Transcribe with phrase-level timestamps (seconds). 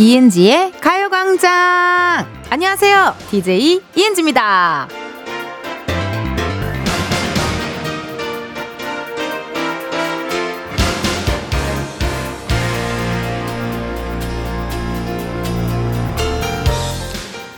[0.00, 2.26] 이은지의 가요광장!
[2.48, 3.16] 안녕하세요.
[3.30, 4.88] DJ 이은지입니다.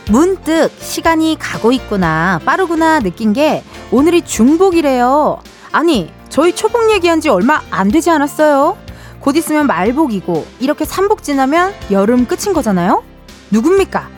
[0.09, 5.41] 문득 시간이 가고 있구나, 빠르구나 느낀 게 오늘이 중복이래요.
[5.71, 8.82] 아니, 저희 초복 얘기한 지 얼마 안 되지 않았어요?
[9.23, 13.05] 곧 있으면 말복이고 이렇게 삼복 지나면 여름 끝인 거잖아요?
[13.51, 14.09] 누굽니까?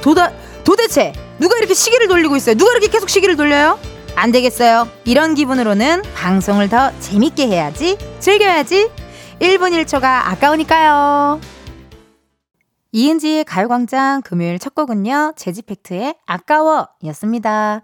[0.00, 0.32] 도다,
[0.64, 2.54] 도대체 누가 이렇게 시계를 돌리고 있어요?
[2.54, 3.78] 누가 이렇게 계속 시계를 돌려요?
[4.16, 4.88] 안 되겠어요.
[5.04, 8.90] 이런 기분으로는 방송을 더 재밌게 해야지, 즐겨야지.
[9.40, 11.40] 1분 1초가 아까우니까요.
[12.92, 17.82] 이은지의 가요광장 금요일 첫 곡은요, 제지팩트의 아까워 였습니다.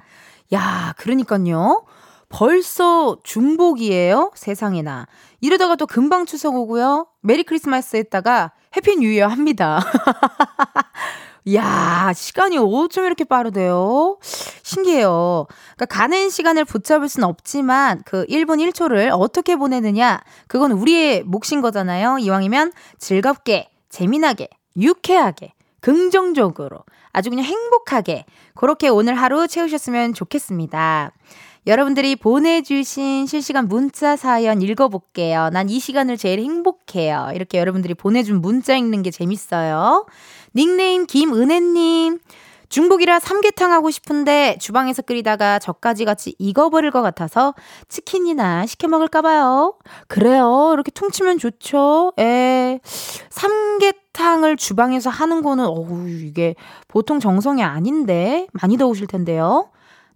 [0.55, 1.85] 야, 그러니까요.
[2.31, 4.31] 벌써 중복이에요?
[4.35, 5.07] 세상에나.
[5.41, 7.07] 이러다가 또 금방 추석 오고요.
[7.21, 9.81] Merry Christmas 했다가 Happy New Year 합니다.
[11.55, 14.19] 야 시간이 어쩜 이렇게 빠르대요?
[14.63, 15.47] 신기해요.
[15.77, 22.19] 그러니까 가는 시간을 붙잡을 순 없지만 그 1분 1초를 어떻게 보내느냐, 그건 우리의 몫인 거잖아요.
[22.19, 31.13] 이왕이면 즐겁게, 재미나게, 유쾌하게, 긍정적으로, 아주 그냥 행복하게, 그렇게 오늘 하루 채우셨으면 좋겠습니다.
[31.67, 35.51] 여러분들이 보내주신 실시간 문자 사연 읽어볼게요.
[35.51, 37.31] 난 이 시간을 제일 행복해요.
[37.35, 40.07] 이렇게 여러분들이 보내준 문자 읽는 게 재밌어요.
[40.57, 42.19] 닉네임 김은혜님.
[42.71, 47.53] 중복이라 삼계탕 하고 싶은데 주방에서 끓이다가 저까지 같이 익어버릴 것 같아서
[47.89, 49.75] 치킨이나 시켜 먹을까봐요.
[50.07, 50.71] 그래요.
[50.73, 52.13] 이렇게 퉁치면 좋죠.
[52.19, 52.79] 에,
[53.31, 56.55] 삼계탕을 주방에서 하는 거는, 어우, 이게
[56.87, 59.71] 보통 정성이 아닌데, 많이 더우실 텐데요.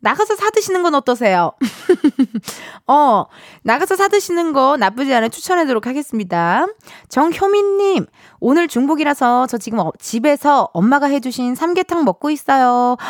[0.05, 1.53] 나가서 사드시는 건 어떠세요?
[2.87, 3.25] 어,
[3.63, 6.67] 나가서 사드시는 거 나쁘지 않아 추천해도록 하겠습니다.
[7.09, 8.05] 정효민님,
[8.39, 12.99] 오늘 중복이라서 저 지금 어, 집에서 엄마가 해주신 삼계탕 먹고 있어요.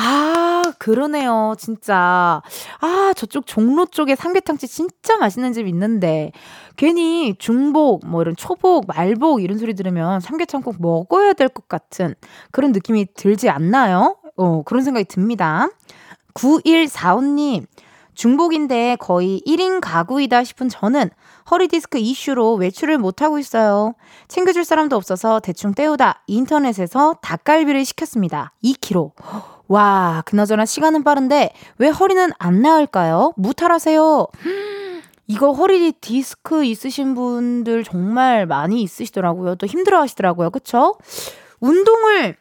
[0.00, 1.56] 아, 그러네요.
[1.58, 2.40] 진짜.
[2.80, 6.30] 아, 저쪽 종로 쪽에 삼계탕집 진짜 맛있는 집 있는데,
[6.76, 12.14] 괜히 중복, 뭐 이런 초복, 말복 이런 소리 들으면 삼계탕 꼭 먹어야 될 것 같은
[12.52, 14.18] 그런 느낌이 들지 않나요?
[14.36, 15.68] 어, 그런 생각이 듭니다.
[16.38, 17.66] 9145님,
[18.14, 21.10] 중복인데 거의 1인 가구이다 싶은 저는
[21.50, 23.94] 허리디스크 이슈로 외출을 못하고 있어요.
[24.28, 28.52] 챙겨줄 사람도 없어서 대충 때우다 인터넷에서 닭갈비를 시켰습니다.
[28.64, 29.12] 2kg.
[29.68, 33.32] 와, 그나저나 시간은 빠른데 왜 허리는 안 나을까요?
[33.36, 34.26] 무탈하세요.
[35.26, 39.56] 이거 허리 디스크 있으신 분들 정말 많이 있으시더라고요.
[39.56, 40.50] 또 힘들어 하시더라고요.
[40.50, 40.94] 그쵸?
[41.60, 42.36] 운동을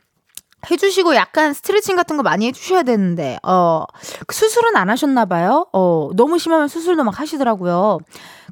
[0.69, 3.85] 해주시고 약간 스트레칭 같은 거 많이 해주셔야 되는데, 어,
[4.31, 5.67] 수술은 안 하셨나봐요.
[5.73, 7.99] 어, 너무 심하면 수술도 막 하시더라고요.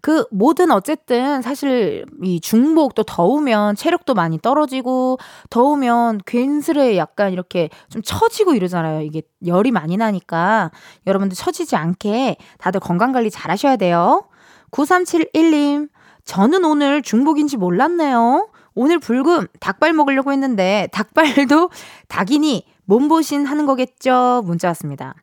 [0.01, 5.17] 그, 뭐든 어쨌든 사실 이 중복 또 더우면 체력도 많이 떨어지고,
[5.49, 9.01] 더우면 괜스레 약간 이렇게 좀 처지고 이러잖아요.
[9.01, 10.71] 이게 열이 많이 나니까
[11.07, 14.27] 여러분들 처지지 않게 다들 건강관리 잘 하셔야 돼요.
[14.71, 15.89] 9371님,
[16.25, 18.49] 저는 오늘 중복인지 몰랐네요.
[18.75, 21.69] 오늘 불금 닭발 먹으려고 했는데 닭발도
[22.07, 24.43] 닭이니 몸보신 하는 거겠죠?
[24.45, 25.15] 문자 왔습니다.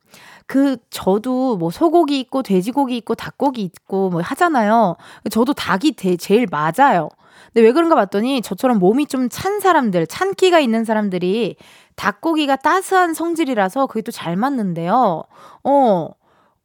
[0.46, 4.96] 그 저도 뭐 소고기 있고 돼지고기 있고 닭고기 있고 뭐 하잖아요.
[5.30, 7.08] 저도 닭이 대, 제일 맞아요.
[7.46, 11.56] 근데 왜 그런가 봤더니 저처럼 몸이 좀 찬 사람들, 찬기가 있는 사람들이
[11.96, 15.22] 닭고기가 따스한 성질이라서 그게 또 잘 맞는데요.
[15.64, 16.08] 어,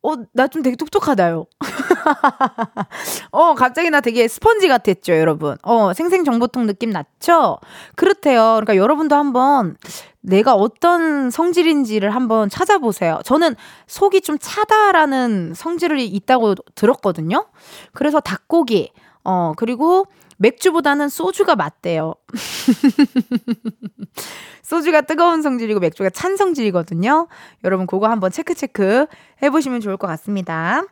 [0.03, 1.45] 어, 나 좀 되게 똑똑하다요.
[3.31, 5.57] 어, 갑자기 나 되게 스펀지 같았죠, 여러분.
[5.63, 7.57] 어, 생생정보통 느낌 났죠?
[7.95, 8.41] 그렇대요.
[8.55, 9.75] 그러니까 여러분도 한번
[10.21, 13.19] 내가 어떤 성질인지를 한번 찾아보세요.
[13.25, 13.55] 저는
[13.87, 17.45] 속이 좀 차다라는 성질이 있다고 들었거든요.
[17.93, 18.91] 그래서 닭고기,
[19.23, 20.05] 어, 그리고
[20.37, 22.15] 맥주보다는 소주가 맞대요.
[24.63, 27.27] 소주가 뜨거운 성질이고 맥주가 찬 성질이거든요.
[27.63, 29.07] 여러분 그거 한번 체크체크
[29.41, 30.83] 해보시면 좋을 것 같습니다.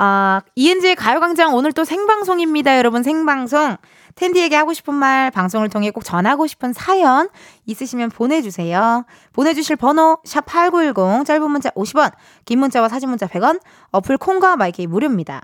[0.00, 2.78] 아, 이은지의 가요광장 오늘 또 생방송입니다.
[2.78, 3.76] 여러분 생방송.
[4.14, 7.28] 텐디에게 하고 싶은 말, 방송을 통해 꼭 전하고 싶은 사연
[7.66, 9.04] 있으시면 보내주세요.
[9.32, 12.12] 보내주실 번호, 샵8910, 짧은 문자 50원,
[12.44, 13.60] 긴 문자와 사진 문자 100원,
[13.90, 15.42] 어플 콩과 마이케이 무료입니다.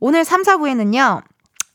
[0.00, 1.22] 오늘 3, 4부에는요,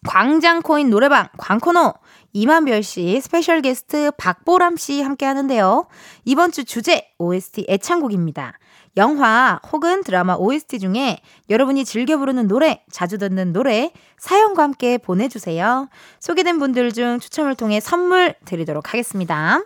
[0.07, 1.93] 광장코인 노래방, 광코노,
[2.33, 5.87] 임한별 씨, 스페셜 게스트 박보람 씨 함께 하는데요.
[6.25, 8.53] 이번 주 주제, OST 애창곡입니다.
[8.97, 11.19] 영화 혹은 드라마 OST 중에
[11.49, 15.89] 여러분이 즐겨 부르는 노래, 자주 듣는 노래, 사연과 함께 보내주세요.
[16.19, 19.61] 소개된 분들 중 추첨을 통해 선물 드리도록 하겠습니다.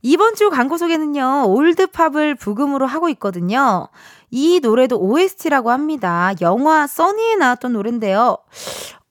[0.00, 3.88] 이번 주 광고 소개는요, 올드팝을 부금으로 하고 있거든요.
[4.30, 6.32] 이 노래도 OST라고 합니다.
[6.40, 8.38] 영화 써니에 나왔던 노래인데요.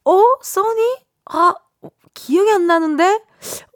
[0.05, 0.23] 어?
[0.41, 0.97] 써니?
[1.31, 1.53] 아,
[2.13, 3.19] 기억이 안 나는데?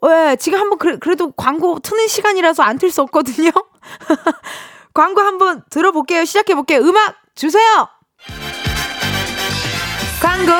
[0.02, 3.50] 왜, 지금 한번 그래, 그래도 광고 트는 시간이라서 안 틀 수 없거든요?
[4.94, 6.24] 광고 한번 들어볼게요.
[6.24, 6.80] 시작해볼게요.
[6.80, 7.88] 음악 주세요!
[10.20, 10.52] 광고!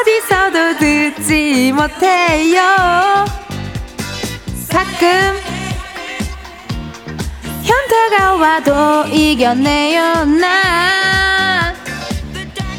[0.00, 2.62] 어디서도 듣지 못해요.
[4.70, 5.36] 가끔
[7.64, 11.57] 현타가 와도 이겨내요 난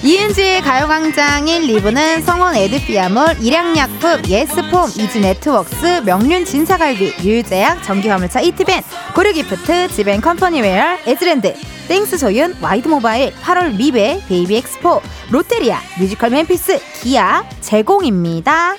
[0.01, 8.81] 이은지의 가요광장 1, 2부는 성원 에드피아몰, 일양약품, 예스폼, 이지네트웍스, 명륜 진사갈비, 유유제약, 전기화물차 이티벤,
[9.13, 11.53] 고려기프트, 지벤컴퍼니웨어, 에즈랜드,
[11.89, 15.01] 땡스 소윤, 와이드모바일, 8월 미베, 베이비엑스포,
[15.31, 18.75] 롯데리아, 뮤지컬 멤피스, 기아 제공입니다.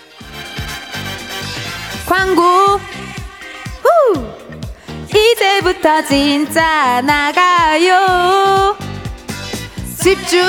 [2.07, 2.43] 광고
[3.83, 4.31] 후!
[5.15, 8.77] 이제부터 진짜 나가요
[10.03, 10.41] 집중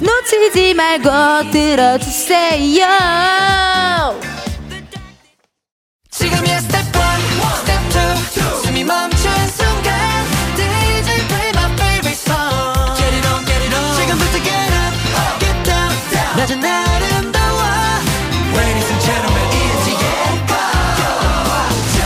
[0.00, 2.86] 놓치지 말고 들어주세요.
[6.10, 7.02] 지금이야 스텝 1,
[7.56, 10.24] 스텝 2 숨이 멈춘 순간
[10.56, 12.96] DJ play my favorite song.
[12.96, 13.94] Get it on, get it on.
[13.96, 14.92] 지금부터 get up,
[15.40, 16.36] get down, down.
[16.36, 17.60] 낮은 아름다워.
[18.54, 20.06] Ladies and gentlemen, 이은지의
[20.46, 22.04] 가요광장.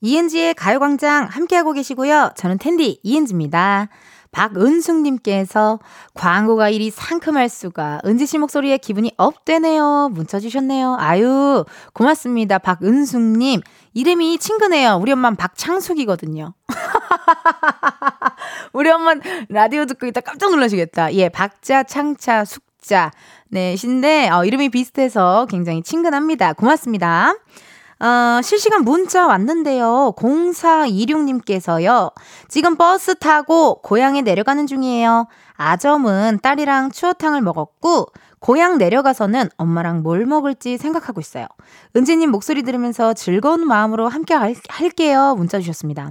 [0.00, 2.32] 이은지의 가요광장 함께하고 계시고요.
[2.36, 3.88] 저는 텐디 이은지입니다
[4.34, 5.78] 박은숙님께서
[6.14, 10.10] 광고가 이리 상큼할 수가 은지 씨 목소리에 기분이 업되네요.
[10.12, 10.96] 문자 주셨네요.
[10.98, 12.58] 아유, 고맙습니다.
[12.58, 13.60] 박은숙님.
[13.94, 14.98] 이름이 친근해요.
[15.00, 16.54] 우리 엄마는 박창숙이거든요.
[18.72, 19.14] 우리 엄마
[19.48, 21.14] 라디오 듣고 있다 깜짝 놀라시겠다.
[21.14, 23.12] 예, 박자, 창차, 숙자.
[23.48, 26.54] 네, 신데, 어, 이름이 비슷해서 굉장히 친근합니다.
[26.54, 27.34] 고맙습니다.
[28.00, 30.14] 어, 실시간 문자 왔는데요.
[30.16, 32.12] 0426님께서요.
[32.48, 35.26] 지금 버스 타고 고향에 내려가는 중이에요.
[35.56, 38.08] 아점은 딸이랑 추어탕을 먹었고,
[38.40, 41.46] 고향 내려가서는 엄마랑 뭘 먹을지 생각하고 있어요.
[41.96, 45.34] 은지님 목소리 들으면서 즐거운 마음으로 함께 할, 할게요.
[45.38, 46.10] 문자 주셨습니다.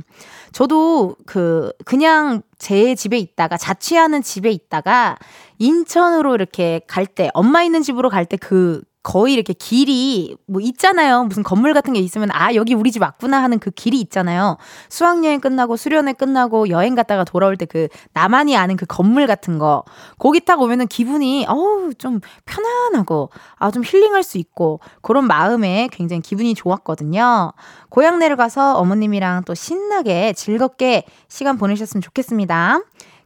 [0.52, 5.18] 저도 그, 그냥 제 집에 있다가, 자취하는 집에 있다가,
[5.60, 11.26] 인천으로 이렇게 갈 때, 엄마 있는 집으로 갈 때 그, 거의 이렇게 길이 뭐 있잖아요.
[11.26, 14.58] 무슨 건물 같은 게 있으면 아 여기 우리 집 왔구나 하는 그 길이 있잖아요.
[14.90, 19.84] 수학여행 끝나고 수련회 끝나고 여행 갔다가 돌아올 때 그 나만이 아는 그 건물 같은 거
[20.20, 26.22] 거기 딱 오면은 기분이 어우 좀 편안하고 아 좀 힐링할 수 있고 그런 마음에 굉장히
[26.22, 27.52] 기분이 좋았거든요.
[27.90, 32.80] 고향 내려가서 어머님이랑 또 신나게 즐겁게 시간 보내셨으면 좋겠습니다.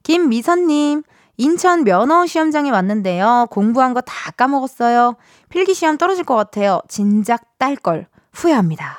[0.03, 1.03] 김미선님
[1.39, 3.47] 인천 면허 시험장에 왔는데요.
[3.51, 5.15] 공부한 거 다 까먹었어요.
[5.49, 6.81] 필기 시험 떨어질 것 같아요.
[6.87, 8.97] 진작 딸 걸 후회합니다.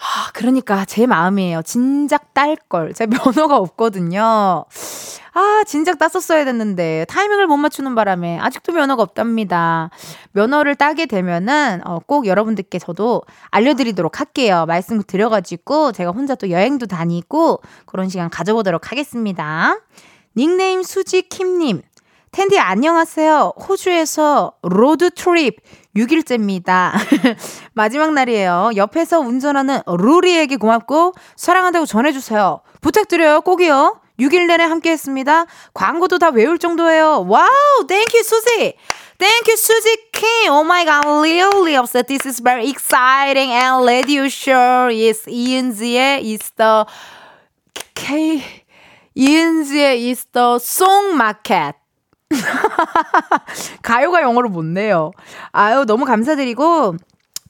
[0.00, 1.62] 아, 그러니까 제 마음이에요.
[1.62, 2.94] 진작 딸 걸.
[2.94, 4.64] 제 면허가 없거든요.
[5.34, 9.90] 아, 진작 땄었어야 됐는데 타이밍을 못 맞추는 바람에 아직도 면허가 없답니다.
[10.32, 14.64] 면허를 따게 되면은 어, 꼭 여러분들께 저도 알려드리도록 할게요.
[14.66, 19.78] 말씀 드려가지고 제가 혼자 또 여행도 다니고 그런 시간 가져보도록 하겠습니다.
[20.36, 21.82] 닉네임 수지킴님.
[22.30, 23.54] 텐디 안녕하세요.
[23.68, 25.56] 호주에서 road trip
[25.96, 26.92] 6일째입니다.
[27.72, 28.70] 마지막 날이에요.
[28.76, 32.60] 옆에서 운전하는 루리에게 고맙고 사랑한다고 전해주세요.
[32.80, 33.40] 부탁드려요.
[33.40, 34.00] 꼭이요.
[34.20, 35.46] 6일 내내 함께 했습니다.
[35.74, 37.26] 광고도 다 외울 정도예요.
[37.28, 37.86] Wow!
[37.86, 38.74] Thank you 수지!
[39.18, 40.52] Thank you, Suzy Kim.
[40.52, 42.06] Oh my god, really upset.
[42.06, 46.84] This is very exciting and radio show is 이은지의 is the
[47.94, 48.42] K
[49.14, 51.77] 이은지의 is the song market.
[53.82, 55.12] 가요가 영어로 뭐예요.
[55.52, 56.96] 아유, 너무 감사드리고,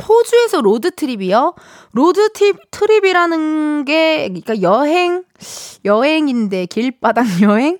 [0.06, 1.55] 호주에서 road trip이요?
[1.93, 5.25] Road trip, trip이라는 게, 그러니까 여행,
[5.85, 7.78] 여행인데, 길바닥 여행?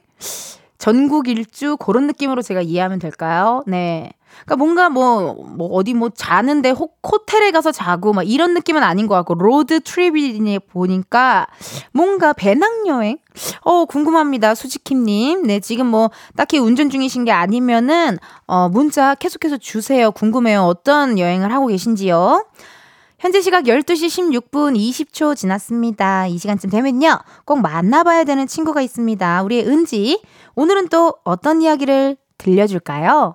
[0.79, 1.77] 전국 일주?
[1.77, 3.63] 그런 느낌으로 제가 이해하면 될까요?
[3.67, 4.11] 네.
[4.45, 9.07] 그러니까 뭔가 뭐, 뭐 어디 뭐 자는데 호, 호텔에 가서 자고 막 이런 느낌은 아닌
[9.07, 11.47] 것 같고 road trip이니 보니까
[11.93, 13.19] 뭔가 배낭여행?
[13.63, 15.43] 어 궁금합니다 수지킴님.
[15.43, 20.11] 네 지금 뭐 딱히 운전 중이신 게 아니면은 어 문자 계속해서 주세요.
[20.11, 20.63] 궁금해요.
[20.63, 22.45] 어떤 여행을 하고 계신지요?
[23.19, 26.29] 현재 시각 12시 16분 20초 지났습니다.
[26.29, 27.19] 이 시간쯤 되면요.
[27.45, 29.43] 꼭 만나봐야 되는 친구가 있습니다.
[29.43, 30.23] 우리의 은지.
[30.55, 33.35] 오늘은 또 어떤 이야기를 들려줄까요?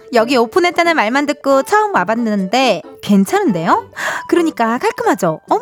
[0.13, 3.89] 여기 오픈했다는 말만 듣고 처음 와봤는데 괜찮은데요?
[4.27, 5.39] 그러니까 깔끔하죠?
[5.49, 5.61] 어머,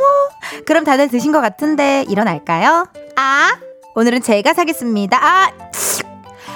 [0.65, 2.87] 그럼 다들 드신 것 같은데 일어날까요?
[3.15, 3.57] 아,
[3.95, 5.19] 오늘은 제가 사겠습니다.
[5.21, 5.51] 아,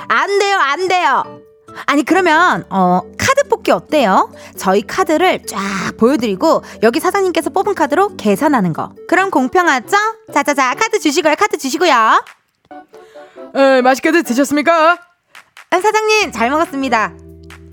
[0.08, 1.42] 안 돼요, 안 돼요.
[1.88, 4.32] 아니 그러면 어 카드 뽑기 어때요?
[4.58, 5.60] 저희 카드를 쫙
[5.98, 8.94] 보여드리고 여기 사장님께서 뽑은 카드로 계산하는 거.
[9.08, 9.98] 그럼 공평하죠?
[10.32, 12.24] 자자자 카드 주시고요, 카드 주시고요.
[13.56, 15.00] 에, 맛있게들 드셨습니까?
[15.72, 17.14] 아, 사장님 잘 먹었습니다.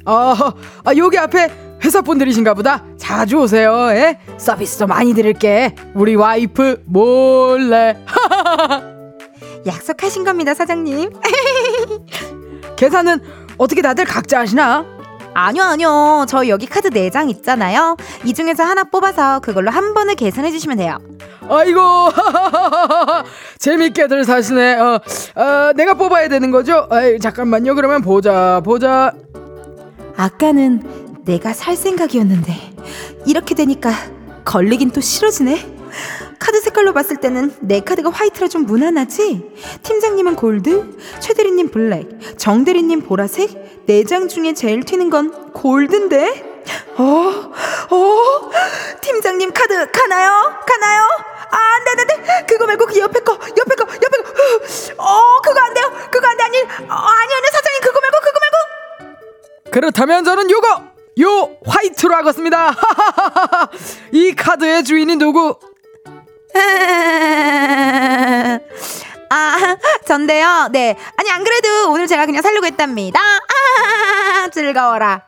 [0.06, 0.34] 어,
[0.84, 1.50] 아, 여기 앞에
[1.84, 2.84] 회사 분들이신가 보다.
[2.98, 3.90] 자주 오세요.
[3.92, 4.18] 예?
[4.36, 5.74] 서비스도 많이 드릴게.
[5.94, 7.96] 우리 와이프 몰래.
[9.66, 11.10] 약속하신 겁니다, 사장님.
[12.76, 13.20] 계산은
[13.58, 14.84] 어떻게 다들 각자 하시나?
[15.34, 16.26] 아니요, 아니요.
[16.28, 17.96] 저 여기 카드 4장 있잖아요.
[18.24, 20.98] 이 중에서 하나 뽑아서 그걸로 한 번을 계산해 주시면 돼요.
[21.48, 21.80] 아이고
[23.58, 24.78] 재밌게들 사시네.
[24.78, 25.00] 어,
[25.36, 26.86] 어, 내가 뽑아야 되는 거죠?
[26.90, 27.74] 아이, 잠깐만요.
[27.74, 29.12] 그러면 보자, 보자.
[30.20, 32.52] 아까는 내가 살 생각이었는데
[33.26, 33.90] 이렇게 되니까
[34.44, 35.78] 걸리긴 또 싫어지네.
[36.38, 39.50] 카드 색깔로 봤을 때는 내 카드가 화이트라 좀 무난하지?
[39.82, 46.62] 팀장님은 골드, 최대리님 블랙, 정대리님 보라색, 네 장 중에 제일 튀는 건 골드인데?
[46.96, 47.02] 어,
[47.90, 48.50] 어,
[49.00, 50.30] 팀장님 카드 가나요?
[50.66, 51.02] 가나요?
[51.50, 55.02] 아, 안 돼, 안 돼, 그거 말고 그 옆에 거, 옆에 거, 옆에 거.
[55.02, 55.90] 어, 그거 안 돼요.
[56.10, 58.49] 그거 안 돼, 아니, 어, 아니, 아니, 사장님 그거 말고, 그거 말고.
[59.70, 60.82] 그렇다면 저는 요거,
[61.20, 62.74] 요 화이트로 하겠습니다.
[64.12, 65.58] 이 카드의 주인이 누구?
[69.32, 70.68] 아, 전데요.
[70.72, 70.96] 네.
[71.16, 73.20] 아니, 안 그래도 오늘 제가 그냥 살려고 했답니다.
[73.20, 75.22] 아, 즐거워라.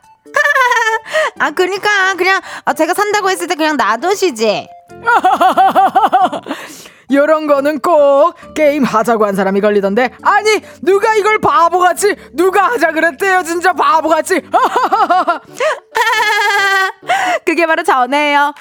[1.39, 2.41] 아, 그러니까 그냥
[2.77, 4.69] 제가 산다고 했을 때 그냥 놔두시지.
[7.13, 13.43] 요런 거는 꼭 게임 하자고 한 사람이 걸리던데 아니 누가 이걸 바보같이 누가 하자 그랬대요
[13.43, 14.41] 진짜 바보같이
[17.45, 18.55] 그게 바로 전에요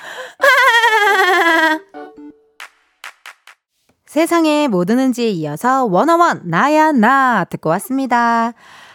[4.11, 8.51] 세상의 모든 은지에 이어서 원어원 나야 나 듣고 왔습니다.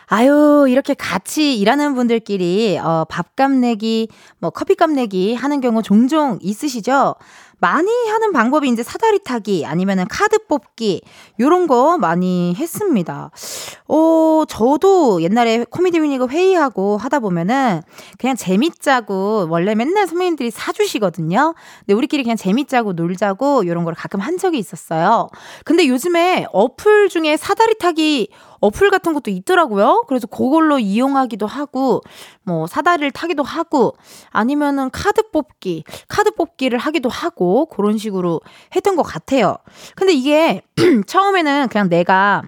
[0.08, 4.08] 아유, 이렇게 같이 일하는 분들끼리, 어, 밥값 내기,
[4.38, 7.14] 뭐, 커피값 내기 하는 경우 종종 있으시죠?
[7.58, 11.02] 많이 하는 방법이 이제 사다리 타기 아니면은 카드 뽑기
[11.40, 13.30] 요런 거 많이 했습니다.
[13.88, 17.82] 어, 저도 옛날에 코미디 위니그 회의하고 하다 보면은
[18.18, 21.54] 그냥 재밌자고 원래 맨날 선배님들이 사주시거든요.
[21.80, 25.28] 근데 우리끼리 그냥 재밌자고 놀자고 요런 걸 가끔 한 적이 있었어요.
[25.64, 28.28] 근데 요즘에 어플 중에 사다리 타기
[28.60, 30.04] 어플 같은 것도 있더라고요.
[30.08, 32.00] 그래서 그걸로 이용하기도 하고,
[32.42, 33.96] 뭐, 사다리를 타기도 하고,
[34.30, 38.40] 아니면은 카드 뽑기, 카드 뽑기를 하기도 하고, 그런 식으로
[38.74, 39.56] 했던 것 같아요.
[39.94, 40.62] 근데 이게
[41.06, 42.42] 처음에는 그냥 내가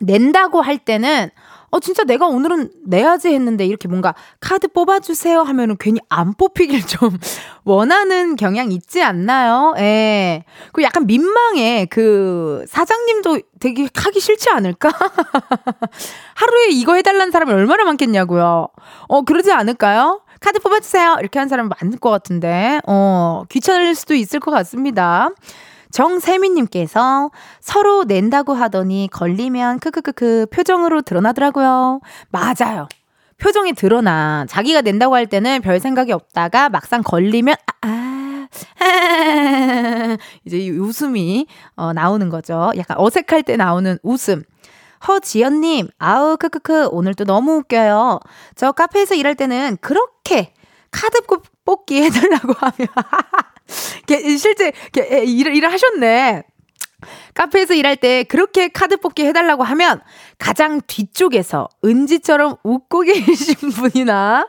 [0.00, 1.30] 낸다고 할 때는
[1.72, 7.18] 어, 진짜 내가 오늘은 내야지 했는데 이렇게 뭔가 카드 뽑아주세요 하면은 괜히 안 뽑히길 좀
[7.64, 9.74] 원하는 경향 있지 않나요?
[9.78, 10.44] 예.
[10.72, 11.86] 그 약간 민망해.
[11.86, 14.90] 그 사장님도 되게 하기 싫지 않을까?
[16.36, 18.68] 하루에 이거 해달라는 사람이 얼마나 많겠냐고요.
[19.08, 20.20] 어, 그러지 않을까요?
[20.40, 21.16] 카드 뽑아주세요.
[21.20, 25.30] 이렇게 한 사람 많을 것 같은데, 어, 귀찮을 수도 있을 것 같습니다.
[25.92, 27.30] 정세민님께서
[27.60, 32.00] 서로 낸다고 하더니 걸리면 크크크크 표정으로 드러나더라고요.
[32.30, 32.88] 맞아요.
[33.38, 34.46] 표정이 드러나.
[34.48, 38.46] 자기가 낸다고 할 때는 별 생각이 없다가 막상 걸리면, 아,
[38.80, 41.46] 아, 이제 웃음이
[41.76, 42.70] 어, 나오는 거죠.
[42.76, 44.44] 약간 어색할 때 나오는 웃음.
[45.06, 48.20] 허지연님, 아우, 크크크, 오늘 도 너무 웃겨요.
[48.54, 50.54] 저 카페에서 일할 때는 그렇게
[50.92, 51.20] 카드
[51.64, 52.88] 뽑기 해달라고 하면.
[54.38, 54.72] 실제
[55.24, 56.42] 일을, 일을 하셨네.
[57.34, 60.00] 카페에서 일할 때 그렇게 카드 뽑기 해달라고 하면
[60.38, 64.48] 가장 뒤쪽에서 은지처럼 웃고 계신 분이나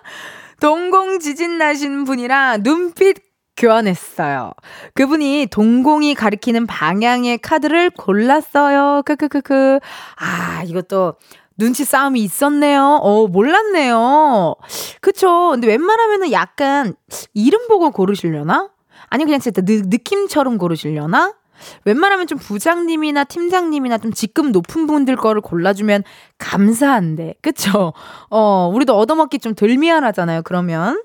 [0.60, 3.18] 동공 지진 나신 분이랑 눈빛
[3.56, 4.54] 교환했어요.
[4.96, 9.04] 그분이 동공이 가리키는 방향의 카드를 골랐어요.
[9.06, 9.80] 크크크크.
[10.18, 11.16] 아, 이것도
[11.58, 13.00] 눈치 싸움이 있었네요.
[13.02, 14.56] 어, 몰랐네요.
[15.02, 15.50] 그쵸.
[15.52, 16.96] 근데 웬만하면은 약간
[17.34, 18.70] 이름 보고 고르시려나?
[19.14, 21.36] 아니면 그냥 진짜 느, 느낌처럼 고르시려나?
[21.86, 26.04] 웬만하면 좀 부장님이나 팀장님이나 좀 직급 높은 분들 거를 골라주면
[26.40, 27.36] 감사한데.
[27.44, 27.94] 그쵸?
[28.32, 31.00] 어, 우리도 얻어먹기 좀 덜 미안하잖아요, 그러면.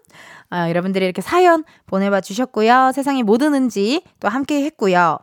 [0.49, 2.93] 아, 여러분들이 이렇게 사연 보내봐 주셨고요.
[2.95, 5.19] 세상이 뭐 드는지 또 함께 했고요.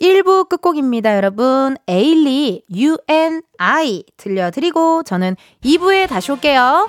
[0.00, 1.76] 1부 끝곡입니다, 여러분.
[1.88, 6.88] 에일리, U N I 들려드리고 저는 2부에 다시 올게요.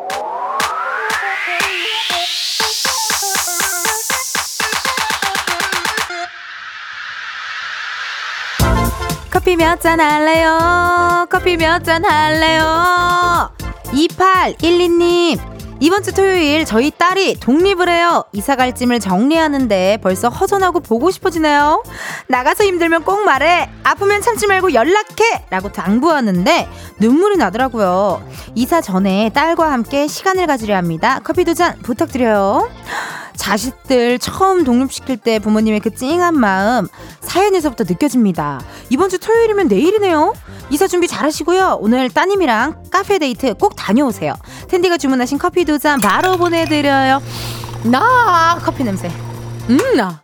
[9.31, 11.25] 커피 몇 잔 할래요?
[11.29, 13.49] 커피 몇 잔 할래요?
[13.85, 15.39] 2812님,
[15.79, 18.23] 이번 주 토요일 저희 딸이 독립을 해요.
[18.33, 21.83] 이사 갈 짐을 정리하는데 벌써 허전하고 보고 싶어지네요.
[22.27, 23.69] 나가서 힘들면 꼭 말해.
[23.83, 25.45] 아프면 참지 말고 연락해.
[25.49, 26.69] 라고 당부하는데
[26.99, 28.21] 눈물이 나더라고요.
[28.55, 31.19] 이사 전에 딸과 함께 시간을 가지려 합니다.
[31.23, 32.69] 커피 두 잔 부탁드려요.
[33.35, 36.87] 자식들 처음 독립시킬 때 부모님의 그 찡한 마음
[37.21, 38.61] 사연에서부터 느껴집니다.
[38.89, 40.33] 이번 주 토요일이면 내일이네요.
[40.69, 41.77] 이사 준비 잘 하시고요.
[41.81, 44.33] 오늘 따님이랑 카페 데이트 꼭 다녀오세요.
[44.67, 47.21] 텐디가 주문하신 커피 두 잔 바로 보내드려요.
[47.85, 49.09] 나 커피 냄새.
[49.69, 50.21] 음, 나.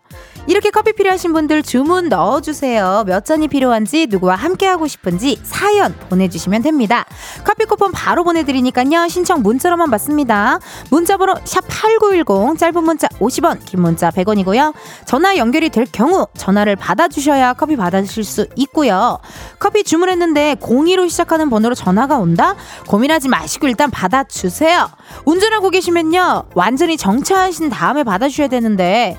[0.48, 3.04] 이렇게 커피 필요하신 분들 주문 넣어주세요.
[3.06, 7.06] 몇 잔이 필요한지 누구와 함께하고 싶은지 사연 보내주시면 됩니다.
[7.44, 9.10] 커피 쿠폰 바로 보내드리니까요.
[9.10, 10.60] 신청 문자로만 받습니다.
[10.90, 14.74] 문자번호 샵8910 짧은 문자 50원 긴 문자 100원이고요.
[15.06, 19.20] 전화 연결이 될 경우 전화를 받아주셔야 커피 받으실 수 있고요.
[19.60, 22.56] 커피 주문했는데 02로 시작하는 번호로 전화가 온다?
[22.88, 24.90] 고민하지 마시고 일단 받아주세요.
[25.26, 26.46] 운전하고 계시면요.
[26.56, 29.18] 완전히 정차하신 다음에 받아주셔야 되는데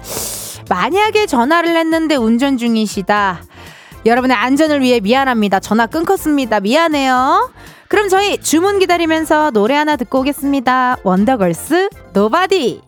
[0.68, 3.42] 만약에 전화를 했는데 운전 중이시다.
[4.06, 5.60] 여러분의 안전을 위해 미안합니다.
[5.60, 6.60] 전화 끊겼습니다.
[6.60, 7.50] 미안해요.
[7.88, 10.98] 그럼 저희 주문 기다리면서 노래 하나 듣고 오겠습니다.
[11.02, 12.82] 원더걸스 Nobody.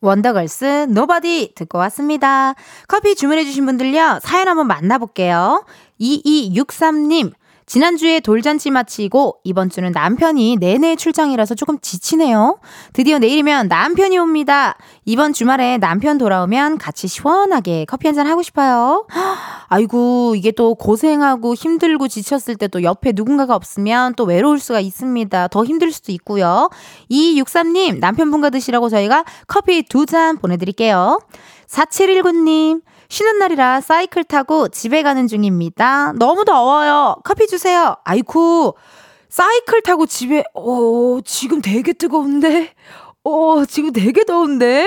[0.00, 2.54] 원더걸스 Nobody 듣고 왔습니다.
[2.88, 4.18] 커피 주문해주신 분들요.
[4.22, 5.64] 사연 한번 만나볼게요.
[6.00, 7.32] 2263님.
[7.66, 12.58] 지난주에 돌잔치 마치고 이번 주는 남편이 내내 출장이라서 조금 지치네요.
[12.92, 14.76] 드디어 내일이면 남편이 옵니다.
[15.06, 19.06] 이번 주말에 남편 돌아오면 같이 시원하게 커피 한잔 하고 싶어요.
[19.68, 25.48] 아이고, 이게 또 고생하고 힘들고 지쳤을 때 또 옆에 누군가가 없으면 또 외로울 수가 있습니다.
[25.48, 26.70] 더 힘들 수도 있고요.
[27.10, 31.18] 2263님, 남편분과 드시라고 저희가 커피 두 잔 보내드릴게요.
[31.68, 36.12] 4719님, 쉬는 날이라 사이클 타고 집에 가는 중입니다.
[36.18, 37.16] 너무 더워요.
[37.24, 37.96] 커피 주세요.
[38.04, 38.74] 아이쿠.
[39.28, 42.72] 사이클 타고 집에, 어, 지금 되게 뜨거운데?
[43.24, 44.86] 어, 지금 되게 더운데?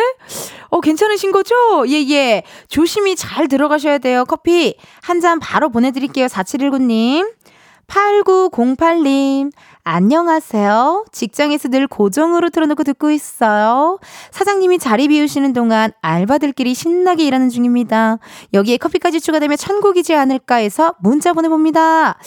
[0.69, 1.56] 어, 괜찮으신 거죠?
[1.88, 2.43] 예, 예.
[2.67, 4.25] 조심히 잘 들어가셔야 돼요.
[4.25, 6.27] 커피 한 잔 바로 보내드릴게요.
[6.27, 7.34] 4719님.
[7.88, 9.51] 8908님.
[9.89, 11.06] 안녕하세요.
[11.13, 14.00] 직장에서 늘 고정으로 틀어놓고 듣고 있어요.
[14.32, 18.17] 사장님이 자리 비우시는 동안 알바들끼리 신나게 일하는 중입니다.
[18.54, 22.19] 여기에 커피까지 추가되면 천국이지 않을까 해서 문자 보내봅니다.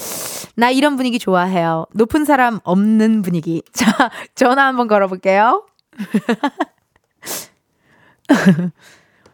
[0.56, 1.84] 나 이런 분위기 좋아해요.
[1.92, 3.62] 높은 사람 없는 분위기.
[3.74, 5.66] 자, 전화 한번 걸어볼게요.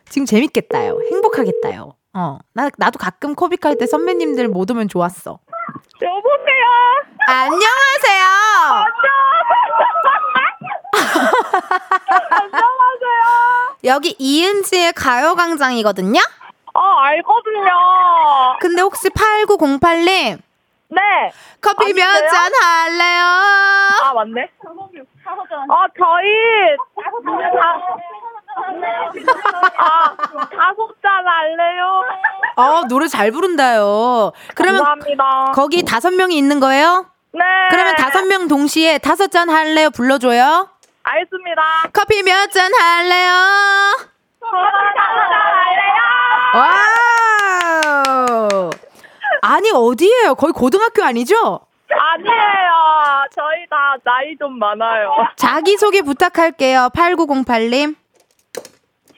[0.08, 0.98] 지금 재밌겠다요.
[1.12, 1.92] 행복하겠다요.
[2.14, 5.38] 어, 나, 나도 가끔 코빅할 때 선배님들 못 오면 좋았어.
[6.02, 7.15] 여보세요.
[7.28, 8.24] 안녕하세요.
[12.30, 13.76] 안녕하세요.
[13.84, 16.20] 여기 이은지의 가요광장이거든요?
[16.74, 17.68] 어, 알거든요.
[18.60, 20.38] 근데 혹시 8908님,
[20.88, 21.00] 네.
[21.60, 22.28] 커피 몇?
[22.28, 23.24] 잔 할래요?
[24.04, 24.48] 아, 맞네.
[25.68, 26.76] 어, 저희
[27.58, 27.80] 다,
[29.78, 32.02] 아, 다섯 잔 할래요.
[32.56, 34.32] 어, 노래 잘 부른다요.
[34.54, 35.52] 그러면 감사합니다.
[35.54, 37.06] 거기 다섯 명이 있는 거예요?
[37.36, 37.44] 네.
[37.70, 39.90] 그러면 다섯 명 동시에 다섯 잔 할래요?
[39.90, 40.68] 불러줘요?
[41.02, 41.62] 알겠습니다.
[41.92, 43.32] 커피 몇 잔 할래요?
[46.54, 48.70] Wow!
[49.42, 50.34] 아니, 어디예요?
[50.34, 51.60] 거의 고등학교 아니죠?
[51.88, 52.72] 아니에요.
[53.34, 55.12] 저희 다 나이 좀 많아요.
[55.36, 56.90] 자기소개 부탁할게요.
[56.94, 57.94] 8908님.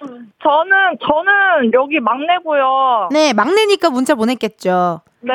[0.01, 3.09] 저는, 저는 여기 막내고요.
[3.13, 5.01] 네, 막내니까 문자 보냈겠죠.
[5.21, 5.33] 네.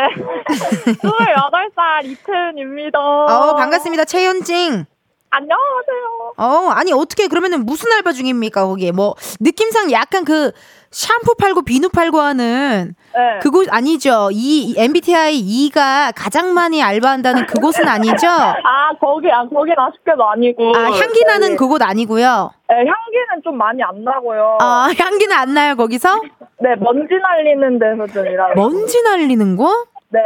[1.04, 3.00] 28살 이태은입니다.
[3.00, 4.06] 어, 반갑습니다.
[4.06, 4.86] 최현징.
[5.30, 6.34] 안녕하세요.
[6.38, 8.92] 어, 아니, 어떻게, 그러면은 무슨 알바 중입니까, 거기에?
[8.92, 10.52] 뭐, 느낌상 약간 그,
[10.94, 13.40] 샴푸 팔고 비누 팔고 하는 네.
[13.42, 14.30] 그곳 아니죠?
[14.32, 15.34] 이 MBTI
[15.72, 18.28] 2가 가장 많이 알바한다는 그곳은 아니죠?
[18.30, 20.72] 아, 거기, 아, 거긴 아쉽게도 아니고.
[20.76, 21.56] 아, 향기 나는 네.
[21.56, 22.52] 그곳 아니고요.
[22.70, 24.60] 네, 향기는 좀 많이 안 나고요.
[24.62, 26.22] 아, 향기는 안 나요, 거기서?
[26.60, 28.54] 네, 먼지 날리는 데서 좀 일하고.
[28.56, 29.86] 먼지 날리는 거?
[30.10, 30.20] 네.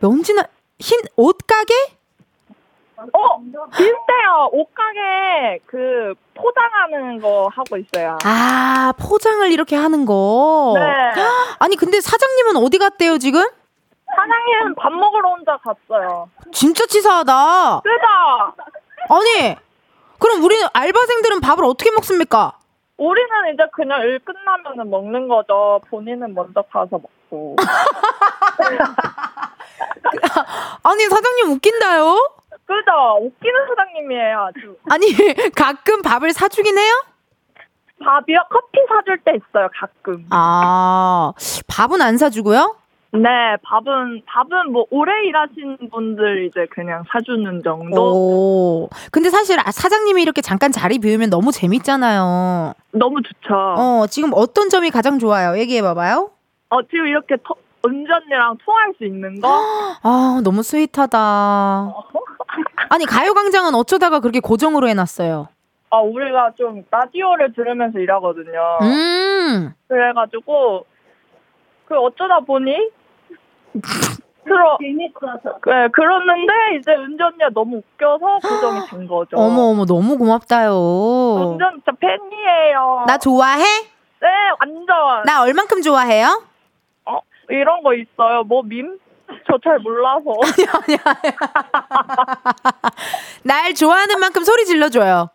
[0.00, 0.46] 먼지 날,
[0.78, 1.74] 흰옷 가게?
[3.12, 3.38] 어,
[3.76, 4.48] 비슷해요.
[4.52, 8.18] 옷가게 그 포장하는 거 하고 있어요.
[8.24, 10.74] 아, 포장을 이렇게 하는 거.
[10.76, 10.82] 네.
[11.60, 13.44] 아니, 근데 사장님은 어디 갔대요, 지금?
[14.16, 16.28] 사장님 밥 먹으러 혼자 갔어요.
[16.52, 17.82] 진짜 치사하다.
[17.82, 19.14] 그죠?
[19.14, 19.54] 아니,
[20.18, 22.54] 그럼 우리는 알바생들은 밥을 어떻게 먹습니까?
[22.96, 25.80] 우리는 이제 그냥 일 끝나면은 먹는 거죠.
[25.88, 27.54] 본인은 먼저 가서 먹고.
[30.82, 32.16] 아니, 사장님 웃긴다요?
[32.68, 33.26] 그죠?
[33.26, 34.76] 웃기는 사장님이에요, 아주.
[34.90, 35.06] 아니,
[35.56, 36.92] 가끔 밥을 사주긴 해요?
[38.04, 38.38] 밥이요?
[38.50, 40.26] 커피 사줄 때 있어요, 가끔.
[40.30, 41.32] 아,
[41.66, 42.76] 밥은 안 사주고요?
[43.14, 48.12] 네, 밥은, 밥은 뭐, 오래 일하신 분들 이제 그냥 사주는 정도?
[48.12, 48.90] 오.
[49.10, 52.74] 근데 사실 아, 사장님이 이렇게 잠깐 자리 비우면 너무 재밌잖아요.
[52.92, 53.54] 너무 좋죠.
[53.54, 55.58] 어, 지금 어떤 점이 가장 좋아요?
[55.58, 56.30] 얘기해봐봐요.
[56.68, 57.54] 어, 지금 이렇게 터,
[57.86, 59.48] 은전이랑 통화할 수 있는 거?
[60.02, 61.18] 아, 너무 스윗하다.
[62.90, 65.48] 아니, 가요광장은 어쩌다가 그렇게 고정으로 해놨어요?
[65.90, 68.78] 아, 우리가 좀 라디오를 들으면서 일하거든요.
[68.82, 69.72] 음.
[69.88, 70.84] 그래가지고,
[71.86, 72.74] 그 어쩌다 보니,
[74.44, 79.36] 그러, 네, 그렇는데, 이제 은전이가 너무 웃겨서 고정이 된 거죠.
[79.38, 80.72] 어머, 어머, 너무 고맙다요.
[81.52, 83.04] 은전 진짜 팬이에요.
[83.06, 83.62] 나 좋아해?
[84.20, 84.28] 네,
[84.60, 85.22] 완전.
[85.24, 86.42] 나 얼만큼 좋아해요?
[87.50, 88.44] 어, 이런 거 있어요.
[88.44, 88.98] 뭐, 밈?
[89.46, 90.24] 저 잘 몰라서.
[93.44, 95.28] 날 좋아하는 만큼 소리 질러줘요.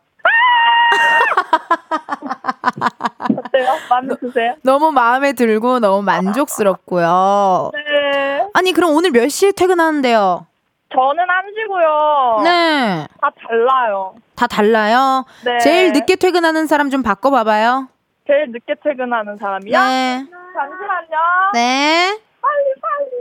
[3.38, 3.68] 어때요?
[3.90, 4.56] 마음에 드세요?
[4.64, 7.72] 너무 마음에 들고 너무 만족스럽고요.
[7.74, 8.48] 네.
[8.54, 10.46] 아니, 그럼 오늘 몇 시에 퇴근하는데요?
[10.94, 12.42] 저는 안 지고요.
[12.44, 13.08] 네.
[13.22, 14.16] 다 달라요.
[14.36, 15.26] 다 달라요?
[15.44, 15.58] 네.
[15.60, 17.88] 제일 늦게 퇴근하는 사람 좀 바꿔봐봐요.
[18.28, 19.80] 제일 늦게 퇴근하는 사람이요?
[19.80, 20.26] 네.
[20.54, 21.18] 잠시만요.
[21.54, 22.20] 네.
[22.42, 23.12] 빨리, 빨리.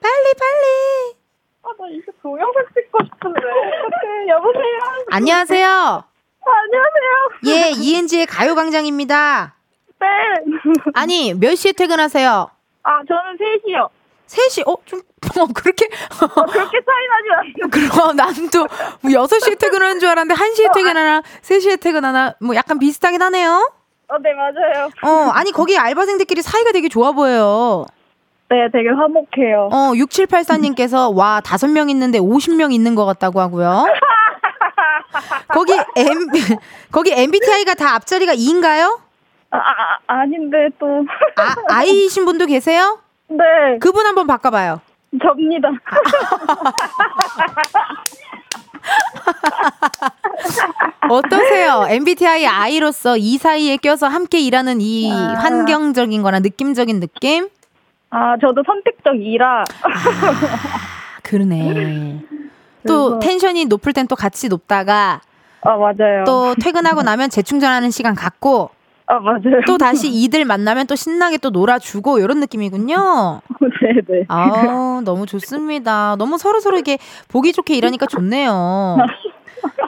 [0.00, 1.16] 빨리, 빨리.
[1.62, 3.40] 아, 나 이거 동영상 찍고 싶은데.
[3.40, 4.78] 어떡해, 여보세요?
[5.10, 6.04] 안녕하세요.
[6.48, 7.30] 안녕하세요.
[7.46, 9.54] 예, ENG의 가요광장입니다.
[10.00, 10.06] 네.
[10.94, 12.50] 아니, 몇 시에 퇴근하세요?
[12.82, 13.88] 아, 저는 3시요.
[14.26, 15.00] 3시, 어, 좀,
[15.40, 17.70] 어, 그렇게, 그렇게 차이 나지 않아요.
[17.70, 18.66] 그럼 난 또,
[19.00, 23.72] 뭐 6시에 퇴근하는 줄 알았는데, 1시에 퇴근하나, 3시에 퇴근하나, 뭐 약간 비슷하긴 하네요?
[24.08, 24.88] 어, 네, 맞아요.
[25.02, 27.86] 어, 아니, 거기 알바생들끼리 사이가 되게 좋아 보여요.
[28.48, 29.68] 네, 되게 화목해요.
[29.72, 33.84] 어, 6784님께서, 와, 5명 있는데 50명 있는 것 같다고 하고요.
[35.48, 36.28] 거기 M,
[36.92, 39.00] 거기 MBTI가 다 앞자리가 2인가요?
[39.50, 41.04] 아, 아, 아, 아닌데, 또.
[41.36, 43.00] 아, 아이신 분도 계세요?
[43.28, 44.80] 네, 그분 한번 바꿔봐요.
[45.20, 45.68] 접니다.
[51.08, 51.86] 어떠세요?
[51.88, 55.34] MBTI I로서 이 사이에 껴서 함께 일하는 이 아.
[55.40, 57.48] 환경적인 거나 느낌적인 느낌?
[58.10, 59.64] 아, 저도 선택적 이라.
[61.22, 62.20] 그러네.
[62.86, 65.20] 또 텐션이 높을 땐 또 같이 높다가
[65.62, 66.22] 아, 맞아요.
[66.24, 68.70] 또 퇴근하고 나면 재충전하는 시간 갖고
[69.06, 69.60] 아, 맞아요.
[69.66, 73.40] 또 다시 이들 만나면 또 신나게 또 놀아주고 이런 느낌이군요.
[73.82, 74.24] 네 네.
[74.28, 76.16] 아 너무 좋습니다.
[76.16, 78.96] 너무 서로 서로 이게 보기 좋게 일하니까 좋네요.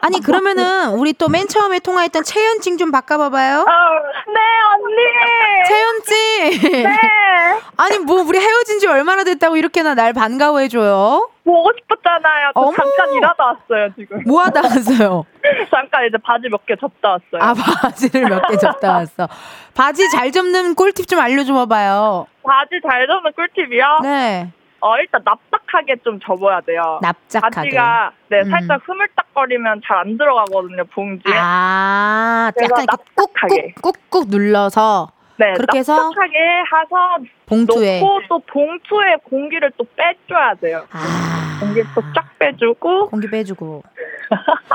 [0.03, 3.61] 아니 그러면은 우리 또 맨 처음에 통화했던 채연찡 좀 바꿔봐봐요.
[3.69, 3.91] 아,
[4.27, 4.41] 네,
[4.73, 5.69] 언니.
[5.69, 6.83] 채연찡.
[6.85, 7.61] 네.
[7.77, 11.29] 아니 뭐 우리 헤어진 지 얼마나 됐다고 이렇게나 날 반가워해줘요?
[11.45, 12.51] 보고 싶었잖아요.
[12.55, 12.73] 저 어머.
[12.77, 14.23] 잠깐 일하다 왔어요, 지금.
[14.27, 15.25] 뭐 하다 왔어요?
[15.71, 17.41] 잠깐 이제 바지 몇 개 접다 왔어요.
[17.41, 19.29] 아 바지를 몇 개 접다 왔어.
[19.75, 22.27] 바지 잘 접는 꿀팁 좀 알려줘 봐봐요.
[22.43, 23.99] 바지 잘 접는 꿀팁이요?
[24.03, 24.53] 네.
[24.81, 26.99] 어, 일단 납작하게 좀 접어야 돼요.
[27.03, 27.55] 납작하게.
[27.55, 28.51] 바지가 네, 음.
[28.51, 31.35] 살짝 흐물딱거리면 잘 안 들어가거든요, 봉지에.
[31.37, 33.75] 아, 약간 납작하게.
[33.83, 38.01] 꾹꾹 꾹꾹 눌러서 네, 그렇게 해서 납작하게 해서 봉투에.
[38.01, 40.85] 넣고 또 봉투에 공기를 또 빼줘야 돼요.
[40.93, 41.59] 아.
[41.61, 43.83] 공기 또쫙 빼주고 공기 빼주고.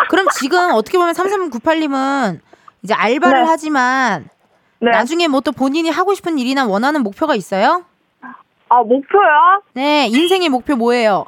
[0.09, 2.39] 그럼 지금 어떻게 보면 3398님은
[2.81, 3.45] 이제 알바를 네.
[3.47, 4.27] 하지만
[4.79, 4.91] 네.
[4.91, 7.85] 나중에 뭐 또 본인이 하고 싶은 일이나 원하는 목표가 있어요?
[8.73, 9.61] 아 목표요?
[9.73, 11.25] 네, 인생의 목표 뭐예요?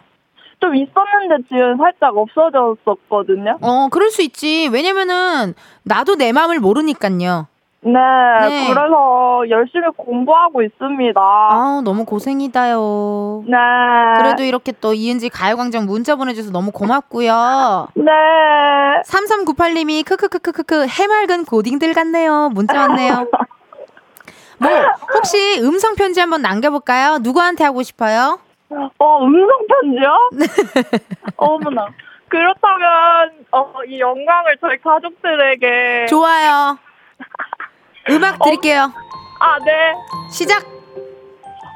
[0.60, 3.60] 좀 있었는데 지금 살짝 없어졌었거든요.
[3.62, 4.68] 어, 그럴 수 있지.
[4.74, 5.54] 왜냐면은
[5.84, 7.48] 나도 내 마음을 모르니까요.
[7.82, 8.74] 네, 네.
[8.74, 11.22] 그래서 열심히 공부하고 있습니다.
[11.22, 13.44] 아우, 너무 고생이다요.
[13.46, 13.56] 네.
[14.18, 17.90] 그래도 이렇게 또 이은지 가요광장 문자 보내줘서 너무 고맙고요.
[17.94, 18.12] 네.
[19.06, 22.50] 3398님이 크크크크크크 해맑은 고딩들 같네요.
[22.56, 23.28] 문자 왔네요.
[24.58, 24.70] 뭐
[25.14, 27.18] 혹시 음성 편지 한번 남겨볼까요?
[27.20, 28.40] 누구한테 하고 싶어요?
[28.98, 30.30] 어, 음성 편지요?
[31.38, 31.88] 어머나.
[32.28, 36.78] 그렇다면 어, 이 영광을 저희 가족들에게 좋아요.
[38.10, 38.92] 음악 드릴게요.
[39.40, 39.94] 아, 네.
[40.32, 40.64] 시작.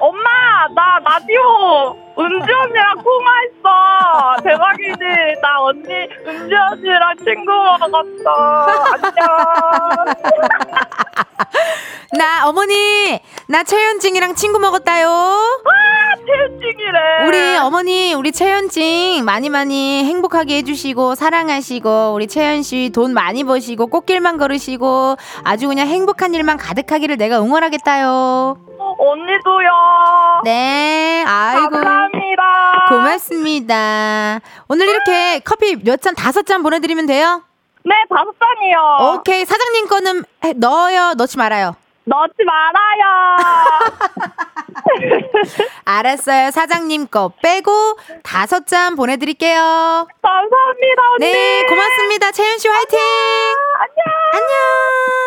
[0.01, 0.29] 엄마,
[0.73, 4.41] 나 라디오 은지 언니랑 통화했어.
[4.43, 5.41] 대박이지.
[5.41, 5.93] 나 언니
[6.25, 8.67] 은지 언니랑 친구 먹었어.
[8.93, 10.05] 안녕.
[12.17, 15.07] 나 어머니 나 최현징이랑 친구 먹었다요.
[15.07, 16.69] 아, 태우증이요.
[16.79, 17.27] 생일에.
[17.27, 24.37] 우리 어머니, 우리 채연찡 많이 많이 행복하게 해주시고, 사랑하시고, 우리 채연씨 돈 많이 버시고, 꽃길만
[24.37, 28.57] 걸으시고, 아주 그냥 행복한 일만 가득하기를 내가 응원하겠다요.
[28.97, 30.41] 언니도요.
[30.43, 31.69] 네, 아이고.
[31.69, 32.85] 감사합니다.
[32.89, 34.39] 고맙습니다.
[34.67, 37.43] 오늘 이렇게 커피 몇 잔, 다섯 잔 보내드리면 돼요?
[37.89, 39.15] 네, 다섯 잔이요.
[39.19, 39.45] 오케이.
[39.45, 41.13] 사장님 거는 해- 넣어요?
[41.17, 41.75] 넣지 말아요?
[42.05, 43.37] 넣지 말아요.
[45.85, 46.51] 알았어요.
[46.51, 50.07] 사장님 거 빼고 다섯 잔 보내드릴게요.
[50.21, 51.31] 감사합니다, 언니.
[51.31, 52.31] 네, 고맙습니다.
[52.31, 52.99] 채윤 씨 화이팅!
[52.99, 54.05] 안녕.
[54.33, 55.18] 안녕!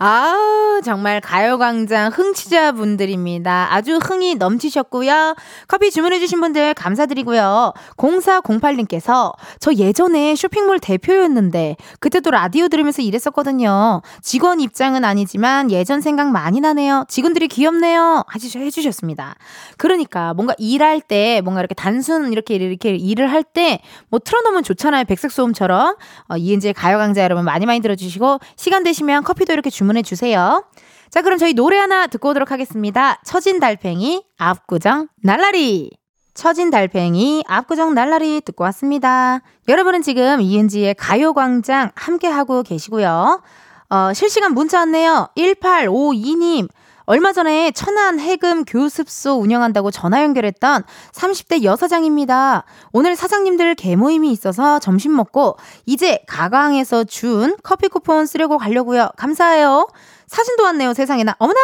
[0.00, 3.74] 아우, 정말 가요광장 흥취자 분들입니다.
[3.74, 5.34] 아주 흥이 넘치셨고요.
[5.66, 7.72] 커피 주문해주신 분들 감사드리고요.
[7.96, 14.02] 0408님께서 저 예전에 쇼핑몰 대표였는데 그때도 라디오 들으면서 일했었거든요.
[14.22, 17.04] 직원 입장은 아니지만 예전 생각 많이 나네요.
[17.08, 18.22] 직원들이 귀엽네요.
[18.32, 19.34] 해주셨습니다.
[19.78, 23.80] 그러니까 뭔가 일할 때 뭔가 이렇게 단순 이렇게 이렇게 일을 할 때
[24.10, 25.04] 뭐 틀어놓으면 좋잖아요.
[25.04, 25.96] 백색소음처럼.
[26.28, 30.64] 어, 이은지의 가요강좌 여러분 많이 많이 들어주시고 시간 되시면 커피도 이렇게 주문 해 주세요.
[31.10, 33.20] 자 그럼 저희 노래 하나 듣고 오도록 하겠습니다.
[33.24, 35.90] 처진 달팽이 압구정 날라리.
[36.34, 39.40] 처진 달팽이 압구정 날라리 듣고 왔습니다.
[39.66, 43.42] 여러분은 지금 이은지의 가요광장 함께하고 계시고요.
[43.90, 45.30] 어, 실시간 문자 왔네요.
[45.36, 46.68] 1852님.
[47.08, 52.64] 얼마 전에 천안 해금 교습소 운영한다고 전화 연결했던 30대 여사장입니다.
[52.92, 59.08] 오늘 사장님들 개모임이 있어서 점심 먹고 이제 가강에서 준 커피 쿠폰 쓰려고 가려고요.
[59.16, 59.88] 감사해요.
[60.26, 61.34] 사진도 왔네요, 세상에나.
[61.38, 61.58] 어머나!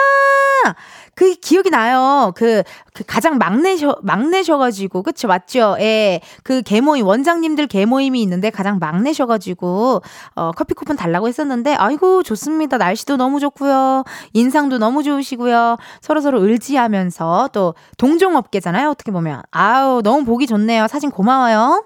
[1.15, 2.33] 그 기억이 나요.
[2.35, 5.77] 그, 그 가장 막내셔, 막내셔가지고, 그쵸, 맞죠?
[5.81, 6.21] 예.
[6.43, 10.03] 그 개모임, 원장님들 개모임이 있는데 가장 막내셔가지고,
[10.35, 12.79] 어, 커피 쿠폰 달라고 했었는데, 아이고, 좋습니다.
[12.79, 14.05] 날씨도 너무 좋고요.
[14.33, 15.77] 인상도 너무 좋으시고요.
[16.01, 19.43] 서로 서로 의지하면서 또 동종업계잖아요, 어떻게 보면.
[19.51, 20.89] 아우, 너무 보기 좋네요.
[20.89, 21.85] 사진 고마워요.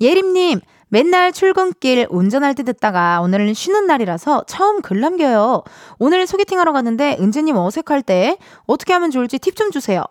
[0.00, 0.60] 예림님,
[0.90, 5.62] 맨날 출근길 운전할 때 듣다가 오늘은 쉬는 날이라서 처음 글 남겨요.
[5.98, 10.02] 오늘 소개팅하러 갔는데 은재님 어색할 때 어떻게 하면 좋을지 팁 좀 주세요.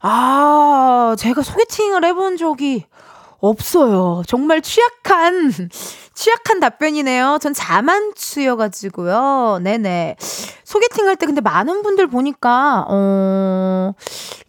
[0.00, 2.86] 아, 제가 소개팅을 해본 적이
[3.40, 4.22] 없어요.
[4.26, 5.52] 정말 취약한,
[6.14, 7.38] 취약한 답변이네요.
[7.40, 9.58] 전 자만추여가지고요.
[9.62, 10.16] 네네.
[10.64, 13.92] 소개팅 할 때 근데 많은 분들 보니까, 어,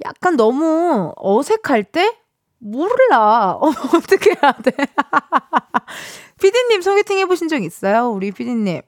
[0.06, 2.16] 약간 너무 어색할 때?
[2.60, 3.58] 몰라.
[3.62, 4.72] 어, 어떻게 해야 돼?
[6.42, 8.10] 피디님 소개팅 해보신 적 있어요?
[8.10, 8.82] 우리 피디님.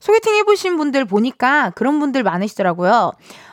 [0.00, 3.12] 소개팅 해보신 분들 보니까 그런 분들 많으시더라고요.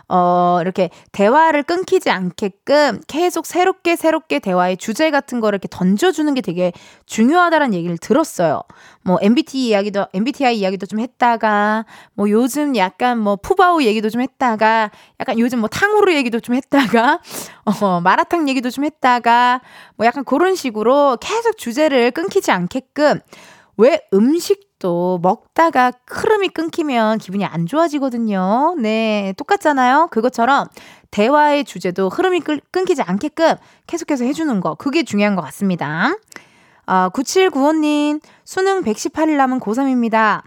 [0.10, 6.42] 어, 이렇게 대화를 끊기지 않게끔 계속 새롭게 새롭게 대화의 주제 같은 거를 이렇게 던져주는 게
[6.42, 6.72] 되게
[7.06, 8.64] 중요하다는 얘기를 들었어요.
[9.04, 14.92] 뭐 MBTI 이야기도, MBTI 이야기도 좀 했다가, 뭐 요즘 약간 뭐 푸바오 얘기도 좀 했다가,
[15.20, 17.20] 약간 요즘 뭐 탕후루 얘기도 좀 했다가,
[17.82, 19.62] 어, 마라탕 얘기도 좀 했다가,
[19.96, 23.20] 뭐 약간 그런 식으로 계속 주제를 끊기지 않게끔
[23.78, 28.76] 왜 음식 도 먹다가 흐름이 끊기면 기분이 안 좋아지거든요.
[28.78, 30.10] 네, 똑같잖아요.
[30.12, 30.68] 그것처럼
[31.10, 33.56] 대화의 주제도 흐름이 끌, 끊기지 않게끔
[33.88, 34.76] 계속해서 해주는 거.
[34.76, 36.14] 그게 중요한 것 같습니다.
[36.86, 40.44] 아, 9795님, 수능 118일 남은 고3입니다.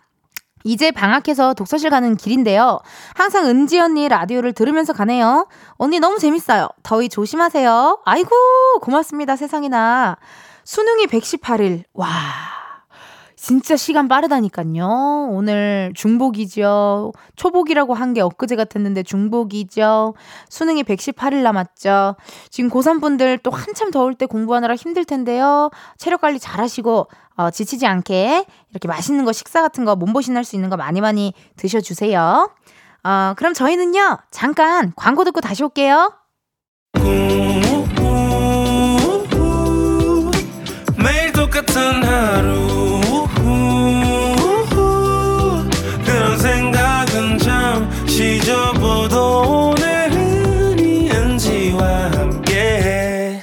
[0.64, 2.80] 이제 방학해서 독서실 가는 길인데요.
[3.14, 5.48] 항상 은지 언니 라디오를 들으면서 가네요.
[5.76, 6.68] 언니 너무 재밌어요.
[6.82, 8.02] 더위 조심하세요.
[8.04, 8.30] 아이고,
[8.82, 9.34] 고맙습니다.
[9.34, 10.18] 세상에나.
[10.64, 11.84] 수능이 118일.
[11.94, 12.65] 와.
[13.46, 15.28] 진짜 시간 빠르다니까요.
[15.30, 17.12] 오늘 중복이죠.
[17.36, 20.14] 초복이라고 한 게 엊그제 같았는데 중복이죠.
[20.48, 22.16] 수능이 118일 남았죠.
[22.50, 25.70] 지금 고3분들 또 한참 더울 때 공부하느라 힘들 텐데요.
[25.96, 27.06] 체력 관리 잘 하시고,
[27.36, 31.32] 어, 지치지 않게 이렇게 맛있는 거, 식사 같은 거, 몸보신할 수 있는 거 많이 많이
[31.56, 32.50] 드셔주세요.
[33.04, 36.12] 어, 그럼 저희는요, 잠깐 광고 듣고 다시 올게요.
[40.98, 42.95] 매일 똑같은 하루
[49.06, 53.42] 접어도 오늘은 이은지와 함께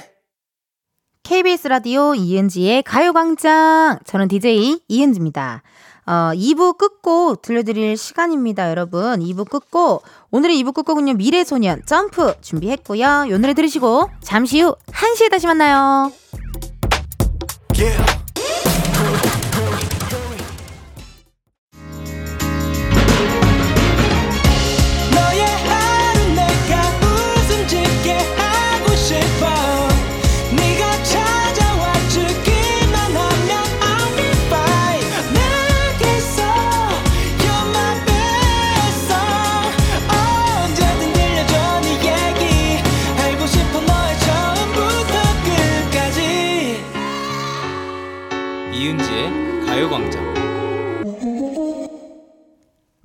[1.22, 3.98] KBS 라디오 이은지의 가요광장.
[4.04, 5.62] 저는 DJ 이은지입니다.
[6.06, 9.20] 어, 2부 끝곡 들려드릴 시간입니다, 여러분.
[9.20, 10.04] 2부 끝곡.
[10.30, 13.26] 오늘의 2부 끝곡은요, 미래소년 점프 준비했고요.
[13.30, 16.12] 요 노래 들으시고, 잠시 후 1시에 다시 만나요.
[17.76, 18.13] yeah.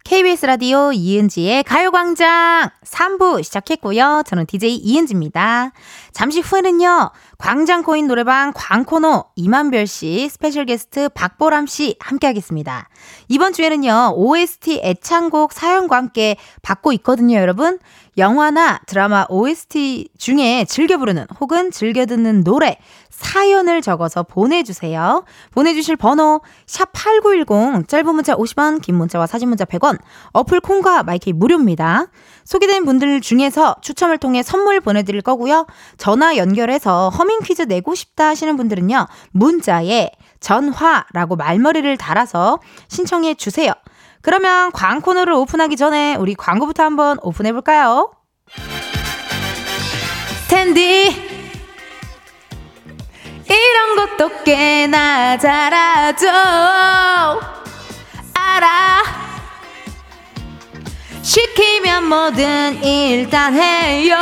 [0.09, 4.23] KBS 라디오 이은지의 가요광장 3부 시작했고요.
[4.25, 5.71] 저는 DJ 이은지입니다.
[6.13, 12.89] 잠시 후에는요, 광장코인 노래방 광코노 임한별 씨, 스페셜 게스트 박보람 씨 함께하겠습니다.
[13.29, 17.79] 이번 주에는요, OST 애창곡 사연과 함께 받고 있거든요, 여러분.
[18.17, 22.77] 영화나 드라마 OST 중에 즐겨 부르는 혹은 즐겨 듣는 노래,
[23.09, 25.23] 사연을 적어서 보내주세요.
[25.51, 29.99] 보내주실 번호 샵8910 짧은 문자 50원 긴 문자와 사진 문자 100원
[30.33, 32.07] 어플 콩과 마이크 무료입니다.
[32.45, 35.67] 소개된 분들 중에서 추첨을 통해 선물 보내드릴 거고요.
[35.97, 39.07] 전화 연결해서 허밍 퀴즈 내고 싶다 하시는 분들은요.
[39.31, 43.71] 문자에 전화라고 말머리를 달아서 신청해 주세요.
[44.21, 48.11] 그러면 광 코너를 오픈하기 전에 우리 광고부터 한번 오픈해 볼까요?
[50.43, 51.29] 스탠디
[53.47, 56.27] 이런 것도 꽤나 잘하죠
[58.33, 59.03] 알아
[61.21, 64.17] 시키면 뭐든 일단 해요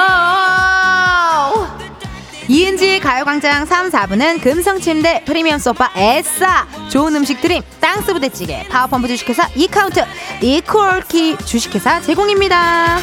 [2.49, 6.65] 이은지 가요광장 3, 4부는 금성침대 프리미엄 소파 에싸.
[6.89, 9.99] 좋은 음식 드림 땅스 부대찌개 파워펌프 주식회사 이카운트
[10.41, 12.99] 이코얼키 주식회사 제공입니다.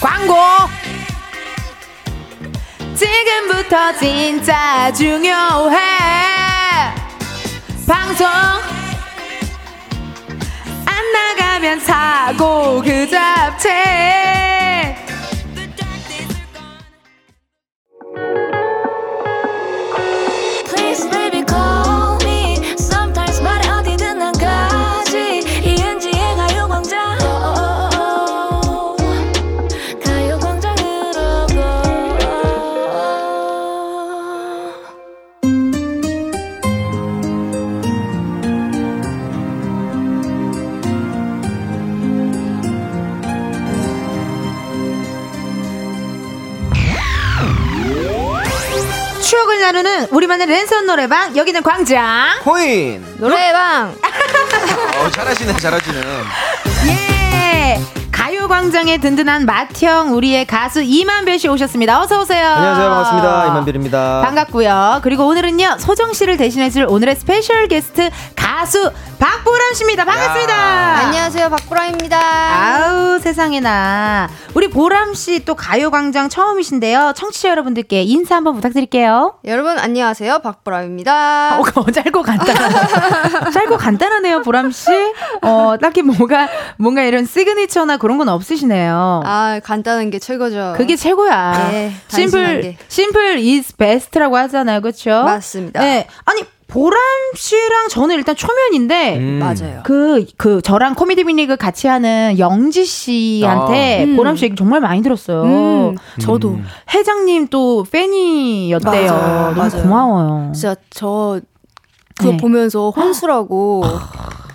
[0.00, 0.34] 광고!
[2.96, 5.78] 지금부터 진짜 중요해.
[7.86, 8.26] 방송
[10.84, 14.96] 안 나가면 사고 그 잡채
[49.72, 53.04] 나누는 우리만의 랜선 노래방 여기는 광장 코인.
[53.18, 53.94] 노래방
[55.00, 56.00] 어, 잘하시네, 잘하시네.
[56.88, 57.80] 예
[58.10, 63.46] 가요광장의 든든한 맏형 우리의 가수 임한별 씨 오셨습니다 어서 오세요 안녕하세요, 반갑습니다.
[63.46, 64.22] 임한별입니다.
[64.24, 65.00] 반갑고요.
[65.04, 70.04] 그리고 오늘은요 소정 씨를 대신해줄 오늘의 스페셜 게스트 가수 박보람 씨입니다.
[70.04, 70.54] 반갑습니다.
[70.54, 71.50] 안녕하세요 박보람입니다.
[71.50, 71.59] 아우
[73.30, 77.12] 세상에나 우리 보람 씨 또 가요광장 처음이신데요.
[77.16, 79.34] 청취자 여러분들께 인사 한번 부탁드릴게요.
[79.44, 81.58] 여러분 안녕하세요 박보람입니다.
[81.58, 84.90] 어, 어, 짧고 간단한 짧고 간단하네요, 보람 씨.
[85.42, 89.22] 어 딱히 뭐가 뭔가 이런 시그니처나 그런 건 없으시네요.
[89.24, 90.74] 아 간단한 게 최고죠.
[90.76, 91.68] 그게 최고야.
[91.70, 92.76] 네, 심플 게.
[92.88, 95.22] 심플 is best라고 하잖아요, 그렇죠?
[95.22, 95.80] 맞습니다.
[95.80, 96.98] 네, 아니 보람
[97.34, 99.38] 씨랑 저는 일단 초면인데 음.
[99.38, 99.80] 맞아요.
[99.84, 104.04] 그, 그, 저랑 코미디 빅리그 같이 하는 영지 씨한테 아.
[104.04, 104.16] 음.
[104.16, 105.42] 보람 씨 얘기 정말 많이 들었어요.
[105.42, 106.64] 음, 저도 음.
[106.94, 109.12] 회장님 또 팬이었대요.
[109.12, 109.54] 맞아요.
[109.54, 109.82] 너무 맞아요.
[109.82, 110.52] 고마워요.
[110.54, 111.40] 진짜 저
[112.20, 112.36] 그거 네.
[112.36, 113.82] 보면서 혼수라고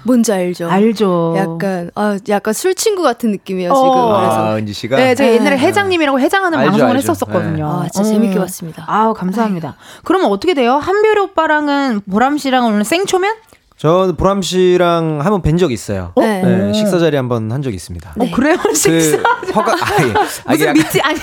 [0.03, 0.69] 뭔지 알죠?
[0.69, 1.33] 알죠.
[1.35, 3.87] 약간 아 약간 술 친구 같은 느낌이에요 지금.
[3.89, 4.17] 어.
[4.19, 4.97] 그래서 아, 은지 씨가.
[4.97, 5.35] 네, 제가 네.
[5.37, 7.11] 옛날에 회장님이라고 회장하는 알죠, 방송을 알죠.
[7.11, 7.67] 했었었거든요.
[7.67, 8.11] 아 진짜 어.
[8.11, 8.85] 재밌게 봤습니다.
[8.87, 9.75] 아우, 감사합니다.
[10.03, 10.75] 그러면 어떻게 돼요?
[10.75, 13.33] 한별 오빠랑은 보람 씨랑 오늘 생초면?
[13.77, 16.13] 저 보람 씨랑 한번 뵌 적 있어요.
[16.15, 16.21] 어?
[16.21, 16.41] 네.
[16.41, 18.15] 네, 식사 자리 한번 한 적 있습니다.
[18.17, 18.57] 어, 그래요?
[18.73, 19.17] 식사.
[19.41, 20.13] 그 허가 아니,
[20.45, 21.19] 아니, 무슨 미치, 아니,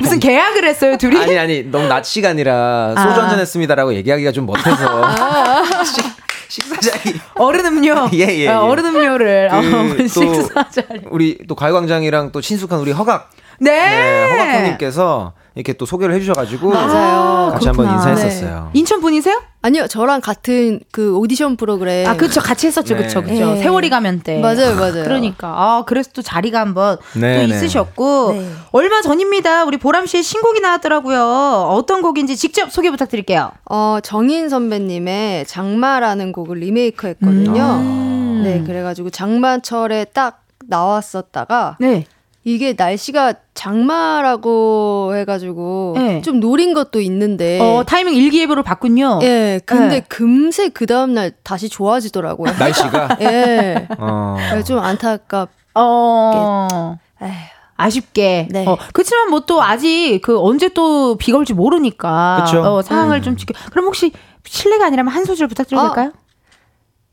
[0.00, 1.16] 무슨 계약을 했어요, 둘이?
[1.18, 3.22] 아니 아니 너무 낮 시간이라 소주 아.
[3.24, 4.74] 한잔 했습니다라고 얘기하기가 좀 못해서
[5.84, 6.04] 식,
[6.48, 7.94] 식사 자리 어른 음료.
[8.12, 8.48] 예, 예, 예.
[8.48, 9.48] 어, 어른 음료를.
[9.50, 11.00] 어, 그, 또 식사 자리.
[11.10, 13.70] 우리 또 가요광장이랑 또 친숙한 우리 허각 네.
[13.70, 17.50] 네, 허각님께서 이렇게 또 소개를 해주셔가지고 맞아요.
[17.52, 18.10] 같이 한번 그렇구나.
[18.10, 18.70] 인사했었어요.
[18.72, 19.40] 인천 분이세요?
[19.62, 22.06] 아니요 저랑 같은 그 오디션 프로그램.
[22.08, 22.40] 아, 그쵸.
[22.40, 22.94] 같이 했었죠.
[22.96, 23.02] 네.
[23.04, 23.22] 그쵸.
[23.22, 23.54] 그쵸.
[23.54, 23.62] 네.
[23.62, 24.40] 세월이 가면 때.
[24.40, 25.04] 맞아요, 맞아요.
[25.04, 25.48] 그러니까.
[25.48, 27.54] 아, 그래서 또 자리가 한번 네, 또 네.
[27.54, 28.32] 있으셨고.
[28.32, 28.50] 네.
[28.72, 29.64] 얼마 전입니다.
[29.64, 31.68] 우리 보람 씨의 신곡이 나왔더라고요.
[31.70, 33.52] 어떤 곡인지 직접 소개 부탁드릴게요.
[33.70, 37.62] 어 정인 선배님의 장마라는 곡을 리메이크 했거든요.
[37.80, 38.40] 음.
[38.44, 42.04] 네 그래가지고 장마철에 딱 나왔었다가 네.
[42.46, 46.20] 이게 날씨가 장마라고 해가지고 네.
[46.20, 49.20] 좀 노린 것도 있는데 어, 타이밍 일기예보로 봤군요.
[49.22, 50.06] 예 근데 네.
[50.08, 52.52] 금세 그 다음 날 다시 좋아지더라고요.
[52.58, 53.88] 날씨가 예.
[53.98, 54.36] 어.
[54.66, 55.48] 좀 안타깝.
[55.74, 56.98] 어.
[57.22, 57.30] 에휴.
[57.76, 58.48] 아쉽게.
[58.50, 58.64] 네.
[58.66, 62.44] 어, 그렇지만 뭐 또 아직 그 언제 또 비가 올지 모르니까.
[62.44, 62.62] 그쵸.
[62.62, 63.22] 어, 상황을 음.
[63.22, 63.52] 좀 지켜.
[63.70, 64.12] 그럼 혹시
[64.44, 65.88] 실례가 아니라면 한 소절 부탁드려도 어.
[65.94, 66.12] 될까요?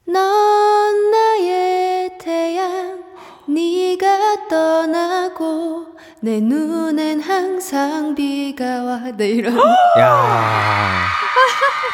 [0.06, 3.00] 넌 나의 태양
[3.56, 5.86] 네가 떠나고
[6.22, 9.00] 내 눈엔 항상 비가 와.
[9.18, 9.58] 네 이런.
[10.00, 11.04] 야.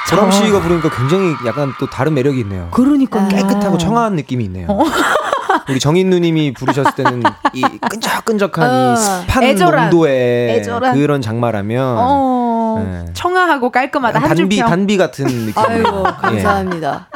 [0.10, 2.68] 보람 씨가 부르니까 굉장히 약간 또 다른 매력이 있네요.
[2.72, 4.68] 그러니까 깨끗하고 청아한 느낌이 있네요.
[5.70, 8.94] 우리 정인 누님이 부르셨을 때는 이 끈적끈적한 어.
[8.94, 9.90] 이 습한 애절한.
[9.90, 10.94] 농도의 애절한.
[10.96, 13.14] 그런 장마라면 어, 네.
[13.14, 14.20] 청아하고 깔끔하다.
[14.20, 14.70] 한 단비 줄평.
[14.70, 15.54] 단비 같은 느낌.
[15.58, 16.12] 아이고 예.
[16.22, 17.08] 감사합니다.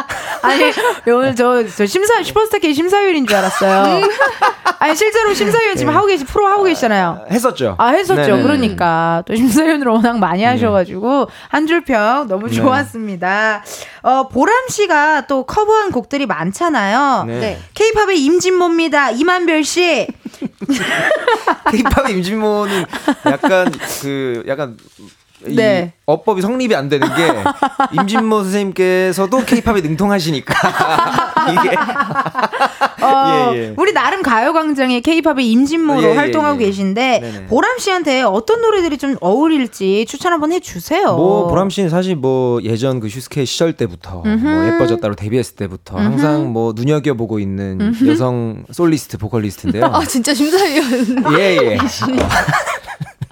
[0.42, 0.72] 아니
[1.08, 4.02] 오늘 저, 저 심사 슈퍼스타 K 심사위원인 줄 알았어요.
[4.80, 5.96] 아니 실제로 심사위원 지금 예.
[5.96, 7.26] 하고 계시 프로 하고 계시잖아요.
[7.32, 7.76] 했었죠.
[7.78, 8.22] 아 했었죠.
[8.22, 8.42] 네네네.
[8.44, 12.56] 그러니까 또 심사위원을 워낙 많이 하셔가지고 한 줄 평 너무 네.
[12.56, 13.64] 좋았습니다.
[14.02, 17.26] 어 보람 씨가 또 커버한 곡들이 많잖아요.
[17.28, 17.40] 네.
[17.40, 17.60] 네.
[17.74, 19.12] K-팝의 임진모입니다.
[19.12, 20.08] 임한별 씨.
[21.72, 22.86] K-팝 임진모는
[23.28, 23.72] 약간
[24.02, 25.08] 그 약간 이
[25.46, 25.94] 네.
[26.06, 27.32] 어법이 성립이 안 되는 게
[28.00, 30.54] 임진모 선생님께서도 K-팝에 능통하시니까
[31.52, 31.76] 이게
[33.06, 33.74] 어, 예, 예.
[33.78, 36.66] 우리 나름 가요광장의 K-팝의 임진모로 예, 예, 활동하고 예.
[36.66, 37.46] 계신데 네네.
[37.48, 41.16] 보람 씨한테 어떤 노래들이 좀 어울릴지 추천 한번 해주세요.
[41.16, 46.52] 뭐 보람 씨는 사실 뭐 예전 그 슈스케 시절 때부터 뭐 예뻐졌다로 데뷔했을 때부터 항상
[46.52, 49.86] 뭐 눈여겨 보고 있는 여성 솔리스트 보컬리스트인데요.
[49.92, 51.24] 아 진짜 심사위원.
[51.40, 51.78] 예 예.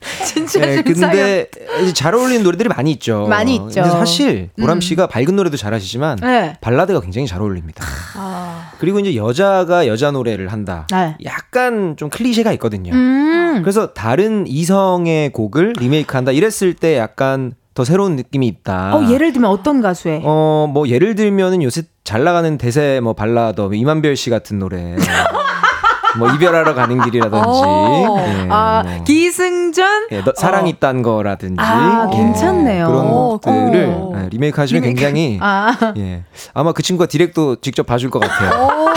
[0.25, 0.93] 진짜 예, 심사위원.
[0.93, 1.49] 근데
[1.81, 3.27] 이제 잘 어울리는 노래들이 많이 있죠.
[3.27, 3.81] 많이 있죠.
[3.81, 6.55] 근데 사실 보람 씨가 밝은 노래도 잘하시지만 네.
[6.61, 7.85] 발라드가 굉장히 잘 어울립니다.
[8.15, 10.87] 아, 그리고 이제 여자가 여자 노래를 한다.
[10.91, 11.15] 네.
[11.25, 12.93] 약간 좀 클리셰가 있거든요.
[12.93, 13.61] 음.
[13.61, 18.95] 그래서 다른 이성의 곡을 리메이크한다 이랬을 때 약간 더 새로운 느낌이 있다.
[18.95, 20.21] 어, 예를 들면 어떤 가수의?
[20.25, 24.95] 어, 뭐 예를 들면은 요새 잘 나가는 대세 뭐 발라더 뭐 이만별 씨 같은 노래.
[26.17, 27.45] 뭐 이별하러 가는 길이라든지.
[27.45, 28.15] 어.
[28.19, 29.03] 예, 아, 뭐.
[29.03, 30.07] 기승전?
[30.11, 32.87] 예, 너, 사랑이 있단 거라든지 아, 예, 괜찮네요.
[32.87, 34.13] 그런 어, 곡들을 어.
[34.15, 35.93] 예, 리메이크 하시면 굉장히 아.
[35.97, 38.89] 예 아마 그 친구가 direct도 직접 봐줄 것 같아요.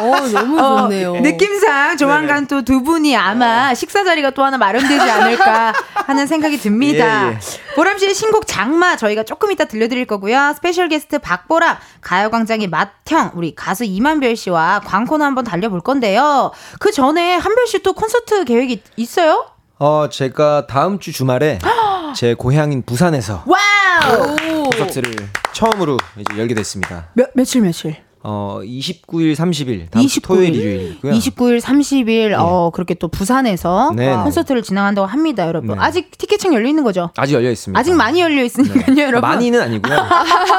[0.00, 1.14] 어, 어 너무 어, 좋네요.
[1.20, 5.72] 느낌상 조만간 또 두 분이 아마 식사 자리가 또 하나 마련되지 않을까
[6.06, 7.28] 하는 생각이 듭니다.
[7.28, 7.38] 예, 예.
[7.74, 10.52] 보람 씨의 신곡 장마 저희가 조금 이따 들려드릴 거고요.
[10.56, 16.52] special guest 박보람, 가요광장의 맏형, 우리 가수 임한별 씨와 광코너 한번 달려볼 건데요.
[16.78, 19.46] 그 전에 한별 씨 또 콘서트 계획이 있어요?
[19.78, 21.58] 어 제가 다음 주 주말에
[22.14, 24.36] 제 고향인 부산에서 wow!
[24.64, 25.14] 콘서트를
[25.52, 27.06] 처음으로 이제 열게 됐습니다.
[27.14, 27.96] 몇, 며칠 며칠?
[28.22, 31.12] 어 29일, 30일 다음 주 29일, 토요일, 일요일이고요.
[31.12, 34.22] 29일, 30일, 어, 그렇게 또 부산에서 네, 네.
[34.22, 35.76] 콘서트를 진행한다고 합니다, 여러분.
[35.76, 35.82] 네.
[35.82, 37.10] 아직 티켓 창 열려 있는 거죠?
[37.16, 37.78] 아직 열려 있습니다.
[37.80, 39.02] 아직 많이 열려 있으니까요, 네.
[39.04, 39.22] 여러분.
[39.22, 39.96] 많이는 아니고요.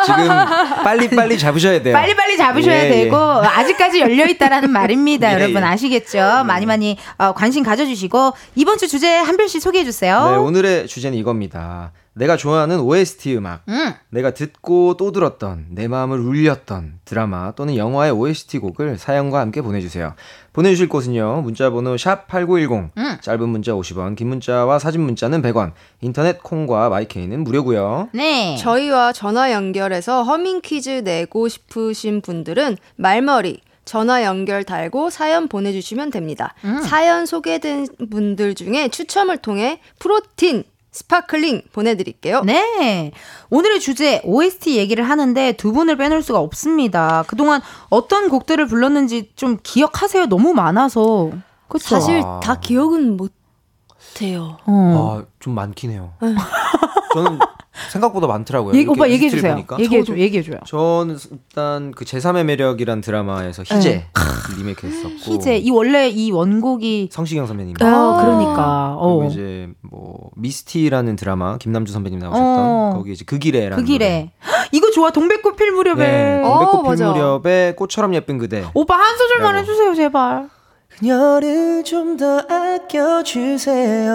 [0.06, 0.28] 지금
[0.84, 1.94] 빨리 빨리 잡으셔야 돼요.
[1.94, 3.48] 빨리 빨리 잡으셔야 예, 되고 예.
[3.48, 5.30] 아직까지 열려 있다라는 말입니다.
[5.30, 5.68] 예, 여러분 예.
[5.68, 6.44] 아시겠죠?
[6.46, 10.32] 많이 많이 어, 관심 가져주시고 이번 주 주제 한별 씨 소개해 주세요.
[10.32, 11.92] 네, 오늘의 주제는 이겁니다.
[12.14, 13.64] 내가 좋아하는 OST 음악.
[13.70, 13.94] 음.
[14.10, 20.14] 내가 듣고 또 들었던 내 마음을 울렸던 드라마 또는 영화의 OST 곡을 사연과 함께 보내주세요.
[20.52, 21.42] 보내주실 곳은요.
[21.44, 23.18] 문자번호 샵 #8910 음.
[23.22, 25.72] 짧은 문자 50원, 긴 문자와 사진 문자는 100원.
[26.02, 28.10] 인터넷 콩과 마이케이는 무료고요.
[28.14, 28.58] 네.
[28.58, 36.54] 저희와 전화 연결해서 허밍 퀴즈 내고 싶으신 분들은 말머리 전화 연결 달고 사연 보내주시면 됩니다.
[36.66, 36.82] 음.
[36.82, 42.42] 사연 소개된 분들 중에 추첨을 통해 프로틴 sparkling 보내드릴게요.
[42.44, 43.12] 네.
[43.50, 47.24] 오늘의 주제 OST 얘기를 하는데 두 분을 빼놓을 수가 없습니다.
[47.28, 50.28] 그동안 어떤 곡들을 불렀는지 좀 기억하세요?
[50.28, 51.32] 너무 많아서.
[51.68, 51.88] 그쵸?
[51.88, 52.42] 사실 아.
[52.44, 53.32] 다 기억은 못
[54.22, 54.58] 해요.
[54.66, 55.22] 어.
[55.22, 56.14] 아, 좀 많긴 해요.
[57.14, 57.40] 저는
[57.92, 58.74] 생각보다 많더라고요.
[58.74, 59.54] 얘기, 이렇게 오빠 얘기해 주세요.
[59.54, 59.80] 보니까.
[59.80, 60.58] 얘기해 줘, 얘기해 줘요.
[60.66, 64.06] 저는 일단 그 제3의 매력이란 드라마에서 희재
[64.58, 67.10] 리메이크 했었고 희재, 이 원래 이 원곡이.
[67.12, 68.98] 성시경 선배님 어, 그러니까.
[69.00, 69.28] 그리고 어.
[69.30, 72.94] 이제 뭐 미스티라는 드라마 김남주 선배님 나오셨던 어.
[72.96, 74.32] 거기 이제 그 길에라는 그 길에.
[74.46, 75.12] 헉, 이거 좋아.
[75.12, 75.96] 동백꽃 필 무렵에.
[76.06, 77.12] 네, 어, 동백꽃 필 맞아.
[77.12, 79.64] 무렵에 꽃처럼 예쁜 그대 오빠 한 소절만 라고.
[79.64, 80.50] 해주세요, 제발.
[81.06, 84.14] 그녀를 좀 더 아껴주세요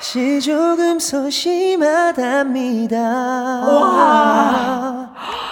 [0.00, 2.96] 다시 조금 소심하답니다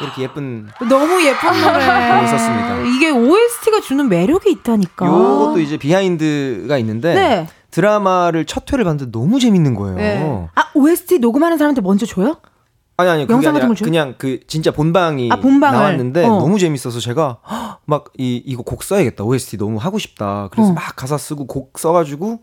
[0.00, 2.24] 이렇게 예쁜 너무 예쁜 노래.
[2.24, 2.80] 있었습니다.
[2.86, 5.04] 이게 OST가 주는 매력이 있다니까.
[5.06, 7.46] 요것도 이제 비하인드가 있는데 네.
[7.72, 10.48] 드라마를 첫 회를 봤는데 너무 재밌는 거예요 네.
[10.54, 12.36] 아, OST 녹음하는 사람한테 먼저 줘요?
[12.98, 13.76] 아니 아니 영상 같은 걸?
[13.76, 15.36] 그냥 그 진짜 본방이 아.
[15.36, 16.38] 나왔는데 어.
[16.38, 17.38] 너무 재밌어서 제가
[17.86, 20.72] 막 이 이거 곡 써야겠다 OST 너무 하고 싶다 그래서 어.
[20.74, 22.40] 막 가사 쓰고 곡 써가지고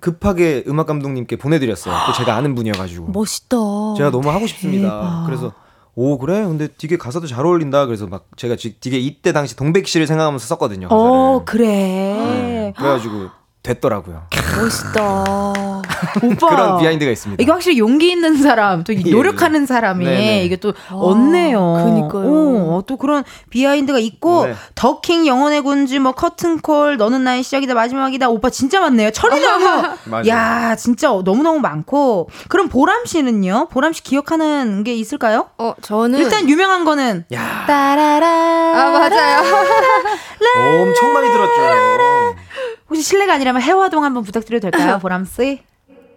[0.00, 3.56] 급하게 음악 감독님께 보내드렸어요 또 제가 아는 분이어가지고 멋있다.
[3.96, 5.22] 제가 너무 하고 싶습니다 대박.
[5.26, 5.52] 그래서
[5.94, 9.86] 오 그래 근데 되게 가사도 잘 어울린다 그래서 막 제가 지- 되게 이때 당시 동백
[9.86, 11.66] 씨를 생각하면서 썼거든요 가사를 어, 그래.
[11.68, 13.28] 네, 그래가지고
[13.64, 14.22] 됐더라고요
[14.60, 15.24] 멋있다.
[16.22, 16.48] 오빠.
[16.48, 17.42] 그런 비하인드가 있습니다.
[17.42, 20.44] 이게 확실히 용기 있는 사람, 또 예, 노력하는 사람이 네네.
[20.44, 21.58] 이게 또 얻네요.
[21.84, 22.74] 그니까요.
[22.74, 24.54] 어, 또 그런 비하인드가 있고 네.
[24.74, 29.10] 더킹 영혼의 군주 뭐 커튼콜 너는 나의 시작이자 마지막이다 오빠 진짜 많네요.
[29.10, 29.88] 철인왕후.
[30.04, 30.26] 맞아요.
[30.28, 33.68] 야 진짜 너무 너무 많고 그럼 보람 씨는요?
[33.70, 35.48] 보람 씨 기억하는 게 있을까요?
[35.58, 38.26] 어, 저는 일단 유명한 거는 야, 따라라.
[38.26, 39.42] 아, 맞아요.
[40.82, 42.43] 엄청 많이 들었죠.
[42.88, 45.60] 혹시 실례가 아니라면 해화동 한번 부탁드려도 될까요, 보람 씨?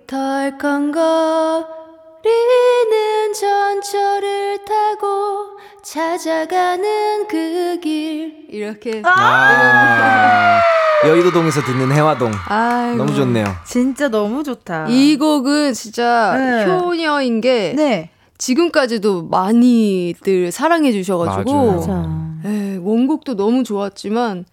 [0.07, 1.67] 덜컹거리는
[3.33, 9.01] 전철을 타고 찾아가는 그 길 이렇게.
[9.05, 10.59] 아,
[11.05, 12.31] 여의도동에서 듣는 해화동.
[12.47, 12.97] 아이고.
[12.97, 13.45] 너무 좋네요.
[13.65, 14.87] 진짜 너무 좋다.
[14.89, 16.65] 이 곡은 진짜 네.
[16.65, 18.09] 효녀인 게 네.
[18.37, 21.85] 지금까지도 많이들 사랑해 주셔가지고.
[22.45, 24.45] 에, 원곡도 너무 좋았지만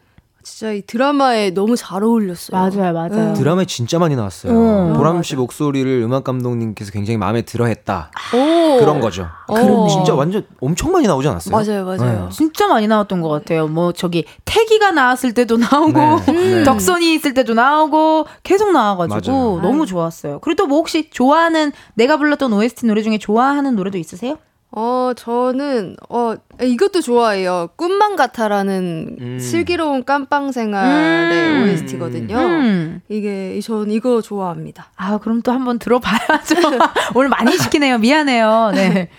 [0.44, 2.52] 진짜 이 드라마에 너무 잘 어울렸어요.
[2.60, 3.32] 맞아요, 맞아요.
[3.32, 4.52] 드라마에 진짜 많이 나왔어요.
[4.52, 4.92] 어.
[4.94, 8.10] 보람 씨 목소리를 음악 감독님께서 굉장히 마음에 들어했다.
[8.34, 8.78] 오.
[8.78, 9.26] 그런 거죠.
[9.48, 9.88] 어.
[9.88, 11.50] 진짜 완전 엄청 많이 나오지 않았어요?
[11.56, 12.28] 맞아요, 맞아요.
[12.30, 13.68] 진짜 많이 나왔던 것 같아요.
[13.68, 15.92] 뭐 저기 태기가 나왔을 때도 나오고
[16.26, 16.64] 네, 네.
[16.64, 19.60] 덕선이 있을 때도 나오고 계속 나와가지고 맞아요.
[19.62, 20.40] 너무 좋았어요.
[20.40, 24.38] 그리고 또 뭐 혹시 좋아하는 내가 불렀던 OST 노래 중에 좋아하는 노래도 있으세요?
[24.76, 27.68] 어, 저는, 어, 이것도 좋아해요.
[27.76, 29.38] 꿈만 같아라는 음.
[29.38, 31.62] 슬기로운 깜빵 생활의 음.
[31.64, 32.36] OST거든요.
[32.36, 33.00] 음.
[33.08, 34.90] 이게, 전 이거 좋아합니다.
[34.96, 36.56] 아 그럼 또 한번 들어봐야죠.
[37.14, 37.98] 오늘 많이 시키네요.
[37.98, 38.72] 미안해요.
[38.74, 39.10] 네.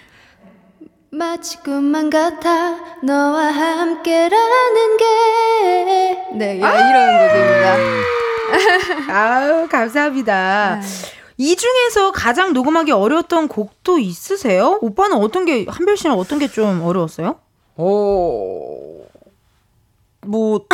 [1.09, 5.05] 마치 꿈만 같아 너와 함께라는 게
[6.33, 9.13] 네, 야, 이런 곡입니다.
[9.13, 10.81] 아유 감사합니다.
[11.37, 14.77] 이 중에서 가장 녹음하기 어려웠던 곡도 있으세요?
[14.81, 17.35] 오빠는 어떤 게 한별 씨는 어떤 게 좀 어려웠어요?
[17.77, 19.05] 어,
[20.25, 20.61] 뭐,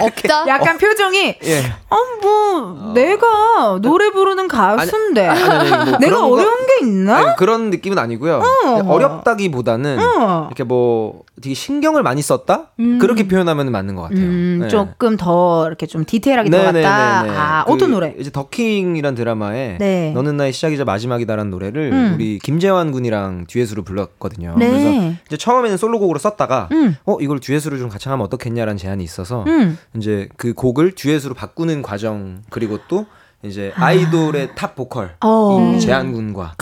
[0.00, 0.44] 없다?
[0.48, 1.72] 약간 표정이 예.
[1.88, 5.26] 아, 뭐, 내가 노래 부르는 가수인데.
[5.26, 7.16] 아니, 아니, 뭐 내가 그런 거- 어려운 게 있나?
[7.16, 8.42] 아니, 그런 느낌은 아니고요.
[8.86, 10.46] 어렵다기보다는 어.
[10.48, 12.70] 이렇게 뭐 되게 신경을 많이 썼다?
[13.00, 14.20] 그렇게 표현하면 맞는 것 같아요.
[14.20, 14.68] 음, 네.
[14.68, 16.80] 조금 더 이렇게 좀 detail하게 네네네네.
[16.80, 17.60] 들어갔다.
[17.60, 18.14] 아, 그 어떤 노래?
[18.18, 20.12] 이제 더킹이란 드라마에 네.
[20.12, 22.12] 너는 나의 시작이자 마지막이다라는 노래를 음.
[22.14, 24.54] 우리 김재환 군이랑 듀엣으로 불렀거든요.
[24.58, 24.70] 네.
[24.70, 26.96] 그래서 이제 처음에는 솔로곡으로 썼다가 음.
[27.04, 29.76] 어 이걸 듀엣으로 좀 같이 하면 어떻겠냐라는 제안이 있어서 음.
[29.96, 33.06] 이제 그 곡을 듀엣으로 바꾸는 과정 그리고 또
[33.42, 35.74] 이제 아이돌의 top 보컬 어.
[35.76, 36.54] 이 재환 군과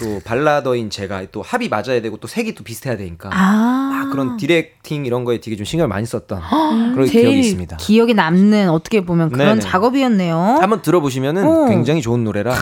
[0.00, 3.73] 또 발라더인 제가 또 합이 맞아야 되고 또 색이 또 비슷해야 되니까 아.
[4.04, 6.40] 막 그런 directing 이런 거에 되게 좀 신경을 많이 썼던
[6.94, 7.76] 그런 제일 기억이 있습니다.
[7.78, 9.60] 기억에 남는 어떻게 보면 그런 네네.
[9.60, 10.36] 작업이었네요.
[10.60, 11.66] 한번 들어보시면은 어.
[11.66, 12.54] 굉장히 좋은 노래라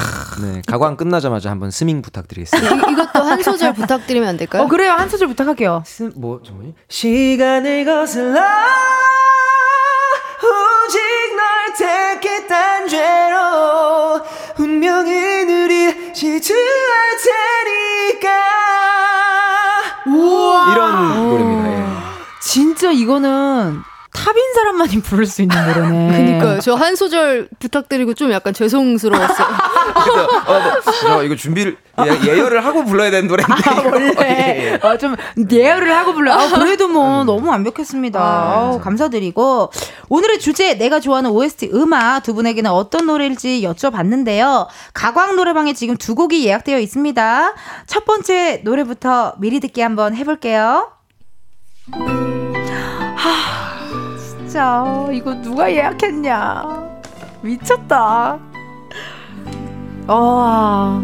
[0.42, 2.74] 네, 가광 끝나자마자 한번 스밍 부탁드리겠습니다.
[2.74, 4.62] 이, 이것도 한 소절 부탁드리면 안 될까요?
[4.62, 4.92] 어, 그래요.
[4.92, 5.82] 한 소절 부탁할게요.
[5.86, 6.74] 스, 뭐, 저 뭐지?
[6.88, 8.40] 시간을 거슬러
[10.42, 10.98] 오직
[11.36, 14.20] 널 택했단 죄로
[14.58, 16.52] 운명은 우리 질투할
[17.24, 18.28] 테니까
[20.70, 21.72] 이런 노래입니다.
[21.72, 21.86] 예.
[22.40, 23.82] 진짜 이거는
[24.12, 26.12] 탑인 사람만이 부를 수 있는 노래네.
[26.16, 26.60] 그니까요.
[26.60, 29.46] 저 한 소절 부탁드리고 좀 약간 죄송스러웠어요.
[30.04, 30.92] 그래서 어, 네.
[31.00, 33.88] 저 이거 준비를 예, 예열을 하고 불러야 되는 노래인데 이거.
[33.90, 34.86] 원래 예, 예.
[34.86, 35.14] 어, 좀
[35.50, 36.34] 예열을 하고 불러요.
[36.38, 38.20] 아, 그래도 뭐 너무 완벽했습니다.
[38.20, 39.70] 아우, 감사드리고
[40.08, 44.66] 오늘의 주제 내가 좋아하는 OST 음악 두 분에게는 어떤 노래일지 여쭤봤는데요.
[44.94, 47.54] 가광 노래방에 지금 두 곡이 예약되어 있습니다.
[47.86, 50.90] 첫 번째 노래부터 미리 듣기 한번 해볼게요.
[53.16, 53.81] 하,
[54.52, 57.00] 진짜 이거 누가 예약했냐?
[57.40, 58.38] 미쳤다.
[60.06, 61.02] 어,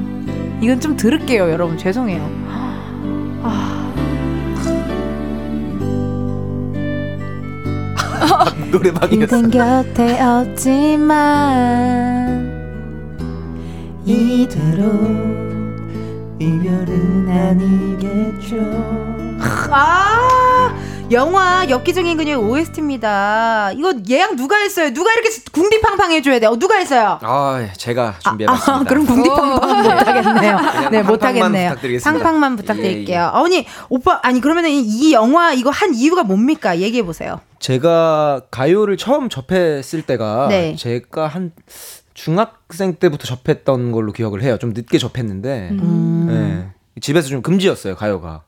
[0.60, 1.78] 이건 좀 들을게요, 여러분.
[1.78, 2.20] 죄송해요.
[8.70, 9.18] 노래방이었어.
[9.18, 11.16] 그댄 곁에 없지만
[14.04, 14.82] 이대로
[16.38, 18.56] 이별은 아니겠죠.
[19.70, 20.18] 아
[21.10, 23.72] 영화 엽기적인 그녀의 OST입니다.
[23.72, 24.92] 이거 예약 누가 했어요?
[24.92, 26.50] 누가 이렇게 궁디팡팡 해줘야 돼요?
[26.50, 27.18] 어, 누가 했어요?
[27.22, 28.74] 아, 제가 준비해봤습니다.
[28.74, 30.90] 아, 그럼 궁디팡팡 못하겠네요.
[30.90, 31.74] 네, 못하겠네요.
[32.04, 33.30] 팡팡만 예, 부탁드릴게요.
[33.32, 36.78] 어머니, 오빠, 아니, 그러면 이 영화 이거 한 이유가 뭡니까?
[36.78, 37.40] 얘기해보세요.
[37.58, 40.76] 제가 가요를 처음 접했을 때가 네.
[40.76, 41.52] 제가 한
[42.12, 44.58] 중학생 때부터 접했던 걸로 기억을 해요.
[44.60, 46.26] 좀 늦게 접했는데 음.
[46.28, 47.00] 네.
[47.00, 48.42] 집에서 좀 금지였어요 가요가.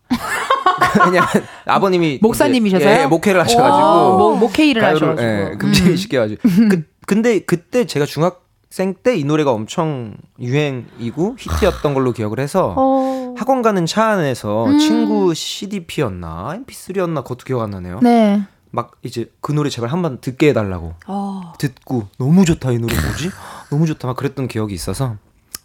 [1.06, 1.28] 왜냐면
[1.66, 2.90] 아버님이 목사님이셔서요?
[2.92, 5.22] 이제, 예, 목회를 하셔가지고 목- 목회일을 하셔가지고.
[5.28, 6.40] 예, 금지 시켜가지고.
[6.70, 13.34] 그, 근데 그때 제가 중학생 때 이 노래가 엄청 유행이고 히트였던 걸로 기억을 해서 어.
[13.36, 14.78] 학원 가는 차 안에서 음.
[14.78, 18.00] 친구 CDP였나 MP3였나 그것도 기억 안 나네요.
[18.02, 18.42] 네.
[18.72, 22.94] 막 이제 그 노래 제발 한 번 듣게 해달라고 아, 듣고 너무 좋다 이 노래
[22.94, 23.30] 뭐지?
[23.70, 25.16] 너무 좋다 막 그랬던 기억이 있어서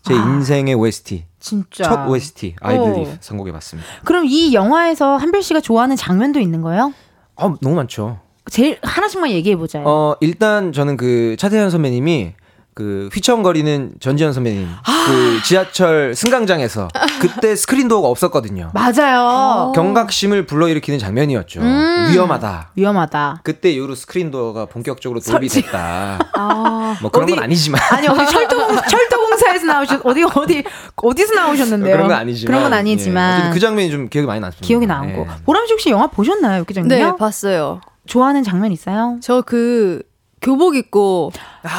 [0.06, 1.84] 제 인생의 OST 진짜.
[1.84, 2.84] 첫 OST I 어.
[2.86, 3.88] Believe 선곡해 봤습니다.
[4.03, 6.93] 그럼 이 영화에서 한별 씨가 좋아하는 장면도 있는 거예요?
[7.36, 8.20] 어 너무 많죠.
[8.51, 9.84] 제일 하나씩만 얘기해 보자요.
[9.88, 12.34] 어 일단 저는 그 차태현 선배님이
[12.76, 14.68] 그 휘청거리는 전지현 선배님
[15.08, 16.89] 그 지하철 승강장에서
[17.22, 18.72] 그때 스크린 도어가 없었거든요.
[18.74, 19.72] 맞아요.
[19.74, 21.62] 경각심을 불러일으키는 장면이었죠.
[21.62, 22.10] 음.
[22.12, 22.72] 위험하다.
[22.76, 23.39] 위험하다.
[23.43, 25.47] 그때 이후로 스크린 도어가 본격적으로 도입이.
[25.47, 26.20] 됐다.
[26.34, 26.97] 아.
[27.01, 30.63] 뭐 그런 어디- 건 아니지만 아니 어디 철도공 철도 공사에서 나오셨 어디 어디
[30.95, 31.95] 어디서 나오셨는데요?
[31.95, 32.77] 그런 건 아니지만 그런 건 예.
[32.79, 34.65] 아니지만 어쨌든 그 장면이 좀 기억이 많이 남습니다.
[34.67, 35.43] 기억이 남고 예.
[35.45, 36.95] 보람 씨 혹시 영화 보셨나요, 육기장님요?
[37.11, 37.81] 네, 봤어요.
[38.07, 39.17] 좋아하는 장면 있어요?
[39.21, 40.01] 저 그
[40.41, 41.31] 교복 입고
[41.63, 41.69] 아.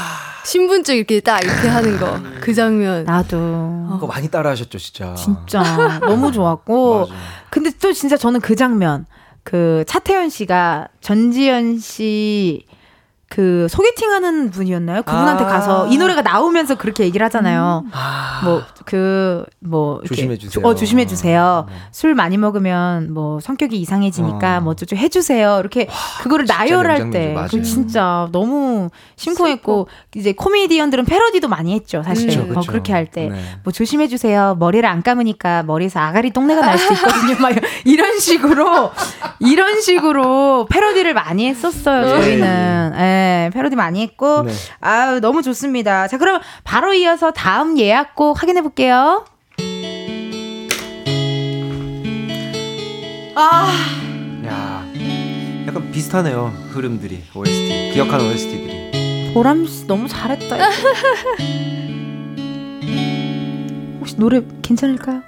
[0.44, 3.04] 신분증 이렇게 딱 이렇게 하는 거 그 장면.
[3.04, 5.14] 나도 그거 많이 따라하셨죠, 진짜.
[5.14, 7.06] 진짜 너무 좋았고.
[7.50, 9.06] 근데 또 진짜 저는 그 장면
[9.42, 12.64] 그 차태현 씨가 전지현 씨
[13.28, 15.02] 그 소개팅하는 분이었나요?
[15.02, 15.48] 그분한테 아.
[15.48, 17.84] 가서 이 노래가 나오면서 그렇게 얘기를 하잖아요.
[18.44, 20.64] 뭐그뭐 조심해 주세요.
[20.66, 21.66] 어 조심해 주세요.
[21.90, 24.60] 술 많이 먹으면 뭐 성격이 이상해지니까 어.
[24.60, 25.56] 뭐 어쩌고 해 주세요.
[25.60, 25.88] 이렇게
[26.22, 27.10] 그거를 진짜 나열할.
[27.10, 27.34] 때.
[27.50, 32.28] 그 진짜 너무 심쿵했고 이제 코미디언들은 패러디도 많이 했죠, 사실.
[32.28, 32.62] 그쵸, 어.
[32.66, 33.28] 그렇게 할 때.
[33.28, 33.40] 네.
[33.64, 34.54] 뭐 조심해 주세요.
[34.58, 37.36] 머리를 안 감으니까 머리에서 아가리 똥내가 날 수 있거든요.
[37.40, 37.52] 막
[37.84, 38.90] 이런 식으로
[39.40, 42.06] 이런 식으로 패러디를 많이 했었어요.
[42.08, 43.15] 저희는 예,
[43.52, 44.52] 패러디 많이 했고 네.
[44.80, 46.08] 아유 너무 좋습니다.
[46.08, 49.24] 자 그럼 바로 이어서 다음 예약곡 확인해 볼게요.
[53.34, 53.70] 아
[54.46, 54.84] 야,
[55.66, 56.52] 약간 비슷하네요.
[56.70, 59.32] 흐름들이 OST 기억하는 OST들이.
[59.34, 60.56] 보람 씨 너무 잘했다.
[63.98, 65.22] 혹시 노래 괜찮을까요?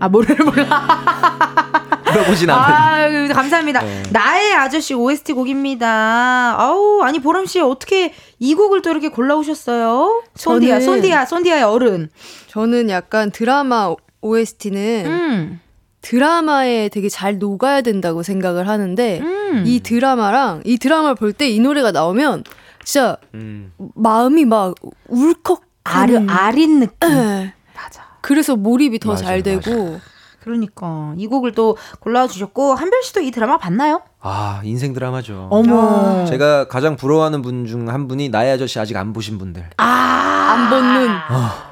[0.00, 0.66] 아 노래를 몰라.
[2.16, 2.62] 들어보진 않은.
[2.74, 3.80] 아유, 감사합니다.
[3.82, 4.02] 네.
[4.10, 6.56] 나의 아저씨 OST 곡입니다.
[6.58, 10.22] 아우, 아니, 보람 씨, 어떻게 이 곡을 또 이렇게 골라오셨어요?
[10.34, 12.08] 손디아, 저는- 손디아, 손디아의 어른.
[12.48, 15.60] 저는 약간 드라마 OST는 음,
[16.00, 19.64] 드라마에 되게 잘 녹아야 된다고 생각을 하는데 음.
[19.66, 22.44] 이 드라마랑 이 드라마를 볼 때 이 노래가 나오면
[22.84, 23.72] 진짜 음.
[23.94, 24.74] 마음이 막
[25.08, 26.96] 울컥 아르, 아린 느낌.
[27.08, 27.52] 네.
[27.74, 28.02] 맞아.
[28.22, 30.00] 그래서 몰입이 더 잘 되고
[30.46, 31.12] 그러니까.
[31.16, 34.00] 이 곡을 또 골라주셨고, 한별 씨도 이 드라마 봤나요?
[34.20, 35.48] 아 인생 드라마죠.
[35.50, 36.24] 어머.
[36.26, 39.70] 제가 가장 부러워하는 분 중 한 분이 나의 아저씨 아직 안 보신 분들.
[39.78, 41.10] 아, 안본 눈.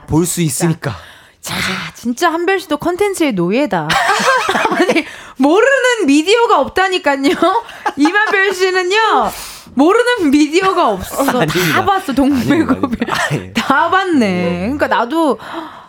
[0.08, 0.90] 볼수 있으니까.
[1.40, 1.54] 자,
[1.94, 3.86] 진짜 한별 씨도 컨텐츠의 노예다.
[4.76, 5.04] 아니,
[5.36, 7.30] 모르는 미디어가 없다니까요.
[7.96, 8.96] 이만별 씨는요,
[9.74, 11.24] 모르는 미디어가 없어.
[11.24, 11.84] 다 아닙니다.
[11.84, 12.12] 봤어.
[13.30, 13.52] 아니.
[13.52, 14.60] 다 봤네.
[14.62, 15.38] 그러니까 나도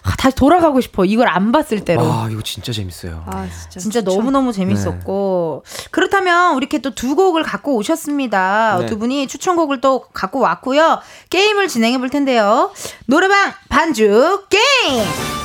[0.05, 1.03] 아, 다시 돌아가고 싶어.
[1.03, 2.01] 이걸 안 봤을 때로.
[2.03, 3.23] 아 이거 진짜 재밌어요.
[3.25, 4.01] 아 진짜 진짜.
[4.01, 5.63] 너무너무 재밌었고.
[5.91, 8.77] 그렇다면, 우리 이렇게 또 두 곡을 갖고 오셨습니다.
[8.81, 8.85] 네.
[8.87, 10.99] 두 분이 추천곡을 또 갖고 왔고요.
[11.29, 12.71] 게임을 진행해 볼 텐데요.
[13.05, 15.44] 노래방 반주 게임!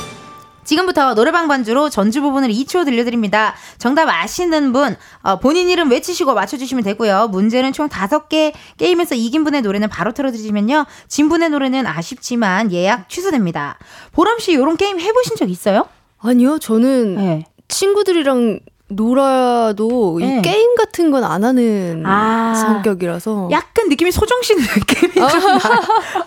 [0.71, 3.55] 지금부터 노래방 반주로 전주 부분을 2초 들려드립니다.
[3.77, 7.27] 정답 아시는 분, 어, 본인 이름 외치시고 맞춰주시면 되고요.
[7.29, 10.85] 문제는 총 5개, 게임에서 이긴 분의 노래는 바로 틀어드리면요.
[11.09, 13.79] 진 분의 노래는 아쉽지만 예약 취소됩니다.
[14.13, 15.89] 보람씨, 이런 게임 해보신 적 있어요?
[16.19, 17.45] 아니요 저는 네.
[17.67, 18.59] 친구들이랑
[18.91, 20.39] 놀아도 네.
[20.39, 22.53] 이 게임 같은 건 안 하는 아.
[22.55, 25.59] 성격이라서 약간 느낌이 소정 씨 느낌이 좀 나요.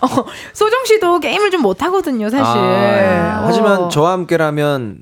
[0.01, 0.07] 어,
[0.53, 2.45] 소정 씨도 게임을 좀 못 하거든요, 사실.
[2.45, 3.19] 아, 예.
[3.39, 3.43] 어.
[3.47, 4.97] 하지만 저와 함께라면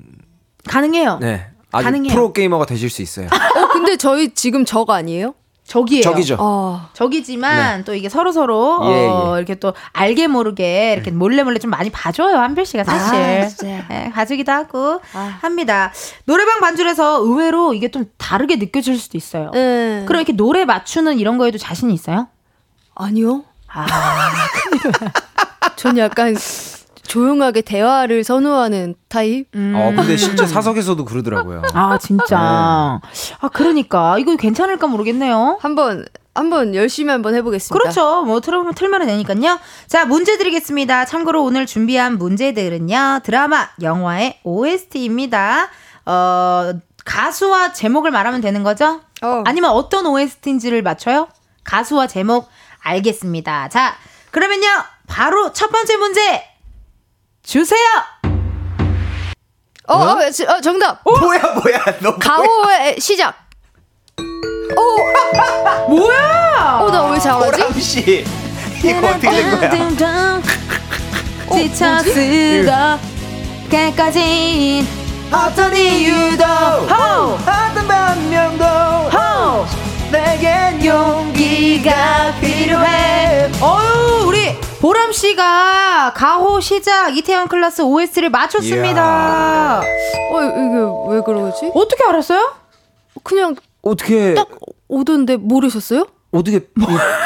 [0.68, 1.18] 가능해요.
[1.22, 2.14] 네 아주 가능해요.
[2.14, 3.28] 프로 게이머가 되실 수 있어요.
[3.28, 5.34] 어 근데 저희 지금 적 아니에요?
[5.66, 6.01] 적이에요.
[6.03, 6.38] 적이죠.
[6.39, 8.89] 아 적이지만 또 이게 서로 서로 네.
[9.03, 9.38] 예, 어, 예.
[9.38, 13.86] 이렇게 또 알게 모르게 이렇게 몰래 몰래 좀 많이 봐줘요 한별 씨가 사실 아, 진짜.
[13.91, 15.38] 예, 봐주기도 하고 아.
[15.41, 15.91] 합니다.
[16.26, 19.51] 노래방 반주에서 의외로 이게 좀 다르게 느껴질 수도 있어요.
[19.51, 20.03] 네.
[20.05, 22.28] 그럼 이렇게 노래 맞추는 이런 거에도 자신이 있어요?
[22.95, 23.43] 아니요.
[23.68, 23.86] 아,
[25.78, 26.36] 전 약간
[27.14, 29.45] 조용하게 대화를 선호하는 타입.
[29.53, 29.76] 음.
[29.76, 31.61] 어 근데 실제 사석에서도 그러더라고요.
[31.76, 32.39] 아 진짜.
[32.39, 35.59] 아 그러니까 이거 괜찮을까 모르겠네요.
[35.61, 37.80] 한번 한번 열심히 한번 해보겠습니다.
[37.80, 38.24] 그렇죠.
[38.24, 39.59] 뭐 틀어보면 틀만은 되니까요.
[39.86, 41.05] 자, 문제 드리겠습니다.
[41.05, 43.20] 참고로 오늘 준비한 문제들은요.
[43.24, 45.70] 드라마, 영화의 OST입니다.
[46.07, 46.72] 어,
[47.05, 49.01] 가수와 제목을 말하면 되는 거죠?
[49.22, 49.43] 어.
[49.45, 51.28] 아니면 어떤 OST인지를 맞춰요?
[51.64, 52.49] 가수와 제목
[52.82, 53.70] 알겠습니다.
[53.70, 53.93] 자,
[54.32, 54.66] 그러면요.
[55.05, 56.53] 바로 첫 번째 문제
[57.43, 57.79] 주세요.
[59.87, 61.01] 어, 어, 지- 어, 정답.
[61.03, 63.35] 뭐야 뭐야 너 가오의 시작.
[65.89, 66.79] 뭐야?
[66.81, 67.51] 어, 나 왜 잘하지?
[67.51, 68.25] 보람 씨
[68.83, 69.29] 이거 어떻게
[69.69, 70.41] 된 거야?
[71.51, 72.99] 지쳤으다
[73.69, 74.87] 깨까진
[75.31, 77.33] 어떤 이유도 호!
[77.35, 79.65] 어떤 변명도 호!
[80.11, 89.79] 내겐 용기가 필요해 어유 우리 보람 씨가 가호 시작 이태원 클라스 OST를 맞췄습니다.
[89.79, 91.71] 어, 이게 왜 그러지?
[91.73, 92.53] 어떻게 알았어요?
[93.23, 94.49] 그냥 어떻게 딱
[94.89, 96.05] 오던데 모르셨어요?
[96.31, 96.67] 어떻게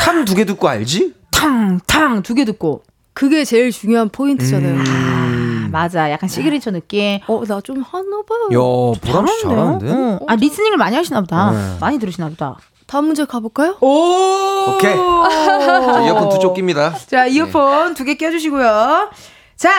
[0.05, 1.15] 탕 두 개 듣고 알지?
[1.31, 2.83] 탕 탕 두 개 듣고.
[3.13, 4.75] 그게 제일 중요한 포인트잖아요.
[4.75, 5.63] 음.
[5.65, 6.11] 아, 맞아.
[6.11, 7.19] 약간 시그니처 느낌.
[7.25, 8.49] 어, 나 좀 하나 봐요.
[8.53, 9.91] 야, 보람 씨 잘하는데?
[9.91, 10.19] 어.
[10.27, 11.49] 아, listening을 많이 하시나 보다.
[11.49, 11.77] 네.
[11.81, 12.57] 많이 들으시나 보다.
[12.87, 13.75] 다음 문제 가볼까요?
[13.81, 14.73] 오!
[14.75, 14.95] 오케이.
[14.95, 16.93] 자, 이어폰 두 쪽 낍니다.
[17.07, 19.09] 자, 이어폰 두개 껴주시고요.
[19.57, 19.71] 자,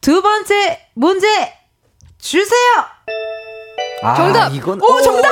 [0.00, 1.26] 두 번째 문제
[2.18, 2.84] 주세요.
[4.02, 4.52] 아, 정답!
[4.52, 5.26] 이건 오, 정답!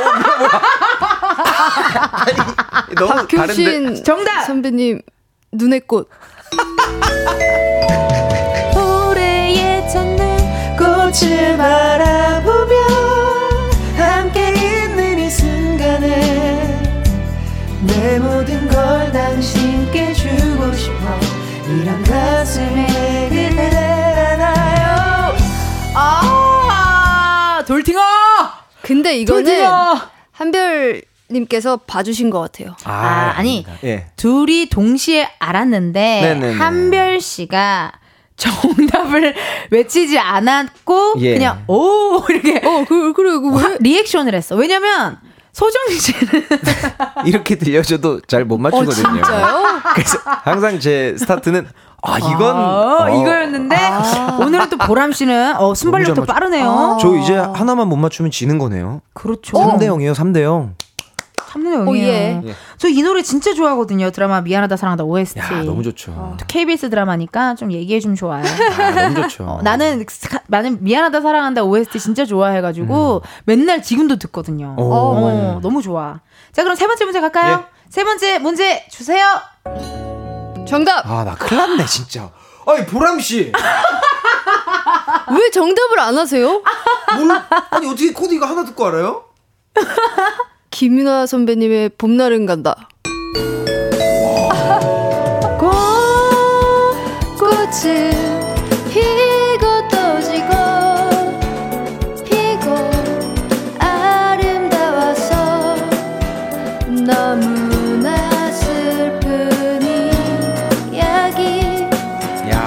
[2.26, 2.36] 아니,
[2.94, 3.36] 너무 다른데.
[3.36, 4.42] 박효신 정답!
[4.44, 5.02] 선배님
[5.52, 6.08] 눈의 꽃.
[8.76, 12.74] 올해에 찾는 꽃을 바라보며
[18.04, 21.18] 내 모든 걸 당신께 주고 싶어
[21.66, 22.86] 이런 가슴에
[23.30, 25.34] 그대 알아요
[25.94, 28.02] 아 돌팅아
[28.82, 31.00] 근데 이거는 돌팅아 한별
[31.30, 32.76] 님께서 봐주신 것 같아요.
[32.84, 33.64] 아, 아니.
[33.82, 34.08] 예.
[34.16, 36.58] 둘이 동시에 알았는데 네네네.
[36.58, 37.92] 한별 씨가
[38.36, 39.34] 정답을
[39.72, 41.32] 외치지 않았고 예.
[41.32, 43.62] 그냥 오 이렇게 어, 그, 그래, 그 왜?
[43.62, 44.56] 확 리액션을 했어.
[44.56, 45.18] 왜냐면
[45.54, 46.46] 소정이 씨는
[47.24, 49.22] 이렇게 들려줘도 잘 못 맞추거든요.
[49.22, 49.64] 어?
[49.94, 51.66] 그래서 항상 제 스타트는
[52.02, 53.76] 아, 이건 아, 어, 이거였는데
[54.40, 56.98] 오늘은 또 보람 씨는 어 순발력도 잘 맞- 빠르네요.
[57.00, 59.00] 저 이제 하나만 못 맞추면 지는 거네요.
[59.14, 59.56] 그렇죠.
[59.56, 60.74] 3대 0이에요, 3대 0.
[61.54, 62.48] 3대 오, 0이에요.
[62.48, 62.54] 예.
[62.78, 64.10] 저 이 노래 진짜 좋아하거든요.
[64.10, 65.38] 드라마 미안하다 사랑하다 OST.
[65.40, 66.36] 야, 너무 좋죠.
[66.38, 68.44] 또 KBS 드라마니까 좀 얘기해 주면 좋아요.
[68.78, 69.44] 아, 너무 좋죠.
[69.44, 74.74] 어, 나는 스- 나는 미안하다 사랑한다 OST 진짜 좋아해 가지고 맨날 지금도 듣거든요.
[74.78, 74.82] 음.
[74.82, 74.92] 오.
[74.92, 75.60] 어, 네.
[75.62, 76.20] 너무 좋아.
[76.52, 77.64] 자 그럼 세 번째 문제 갈까요?
[77.68, 77.74] 예.
[77.88, 79.24] 세 번째 문제 주세요.
[80.66, 81.08] 정답!
[81.08, 82.30] 아, 나 큰일 났네, 진짜.
[82.66, 83.52] 아니, 보람 씨.
[85.30, 86.62] 왜 정답을 안 하세요?
[87.16, 89.24] 뭘, 아니, 어떻게 코드 이거 하나 듣고 알아요?
[90.74, 92.88] 김윤아 선배님의 봄날은 간다.
[97.38, 98.10] 꽃은
[98.90, 100.50] 피고 또 지고
[102.24, 102.74] 피고
[103.78, 105.76] 아름다워서
[107.06, 109.80] 너무나 슬픈
[110.92, 111.86] 이야기
[112.50, 112.66] 야.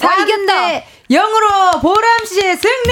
[0.00, 0.84] 아, 이겼다.
[1.10, 1.48] 영으로
[1.82, 2.89] 보람 씨의 승리.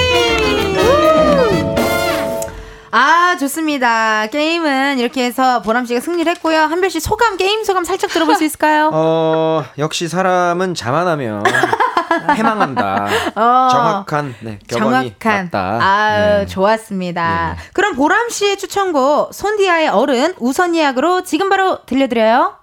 [2.90, 4.26] 아 좋습니다.
[4.28, 6.58] 게임은 이렇게 해서 보람 씨가 승리를 했고요.
[6.60, 8.90] 한별 씨 소감 게임 소감 살짝 들어볼 수 있을까요?
[8.94, 11.44] 어, 역시 사람은 자만하면
[12.34, 13.08] 해망한다.
[13.34, 13.68] 어.
[13.70, 15.44] 정확한 네, 격언이 정확한.
[15.52, 15.78] 맞다.
[15.82, 16.46] 아 네.
[16.46, 17.56] 좋았습니다.
[17.58, 17.62] 네.
[17.74, 22.57] 그럼 보람 씨의 추천곡 손디아의 어른 우선 예약으로 지금 바로 들려드려요.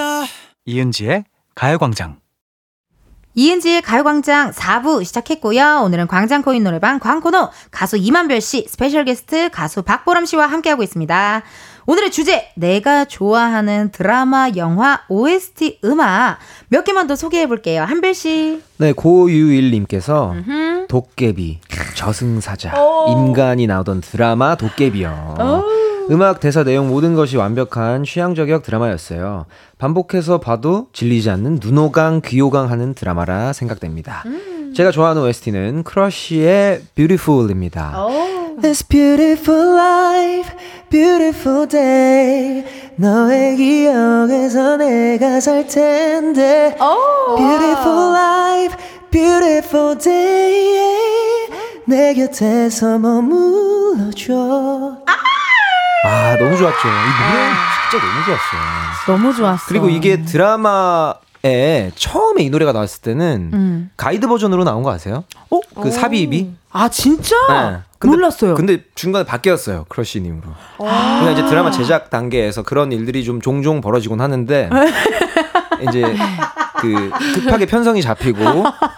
[0.00, 0.24] 됐어
[0.64, 1.24] 이은지의
[1.54, 2.16] 가요광장.
[3.34, 5.82] 이은지의 가요광장 4부 시작했고요.
[5.84, 11.42] 오늘은 광장코인 노래방 광코노 가수 임한별 씨, special guest 가수 박보람 씨와 함께하고 있습니다.
[11.86, 16.38] 오늘의 주제, 내가 좋아하는 드라마, 영화, OST 음악
[16.68, 17.82] 몇 개만 더 소개해 볼게요.
[17.82, 18.62] 한별 씨.
[18.78, 20.86] 네, 고유일님께서 음.
[20.88, 21.60] 도깨비,
[21.94, 22.74] 저승사자,
[23.08, 25.79] 인간이 나오던 드라마 도깨비요.
[26.10, 29.46] 음악, 대사, 내용 모든 것이 완벽한 취향저격 드라마였어요.
[29.78, 34.24] 반복해서 봐도 질리지 않는 눈호강, 귀호강 하는 드라마라 생각됩니다.
[34.74, 37.94] 제가 좋아하는 OST는 크러쉬의 Beautiful입니다.
[38.60, 40.50] This beautiful life,
[40.90, 42.64] beautiful day.
[42.96, 46.76] 너의 기억에서 내가 살 텐데.
[47.36, 48.76] Beautiful life,
[49.10, 51.48] beautiful day.
[51.86, 54.34] 내 곁에서 머물러줘.
[55.06, 55.12] 아,
[56.38, 56.88] 너무 좋았죠.
[56.88, 57.50] 이 노래
[57.90, 58.60] 진짜 너무 좋았어요.
[59.06, 59.64] 너무 좋았어.
[59.68, 63.90] 그리고 이게 드라마 에 처음에 이 노래가 나왔을 때는 음.
[63.96, 65.24] 가이드 버전으로 나온 거 아세요?
[65.50, 65.60] 어?
[65.80, 66.50] 그 삽입이?
[66.70, 67.34] 아 진짜?
[67.48, 67.78] 네.
[67.98, 68.54] 근데- 몰랐어요.
[68.54, 69.86] 근데 중간에 바뀌었어요.
[69.88, 70.48] 크러쉬님으로.
[70.76, 74.68] 그냥 이제 드라마 제작 단계에서 그런 일들이 좀 종종 벌어지곤 하는데
[75.88, 76.02] 이제
[76.80, 78.40] 그 급하게 편성이 잡히고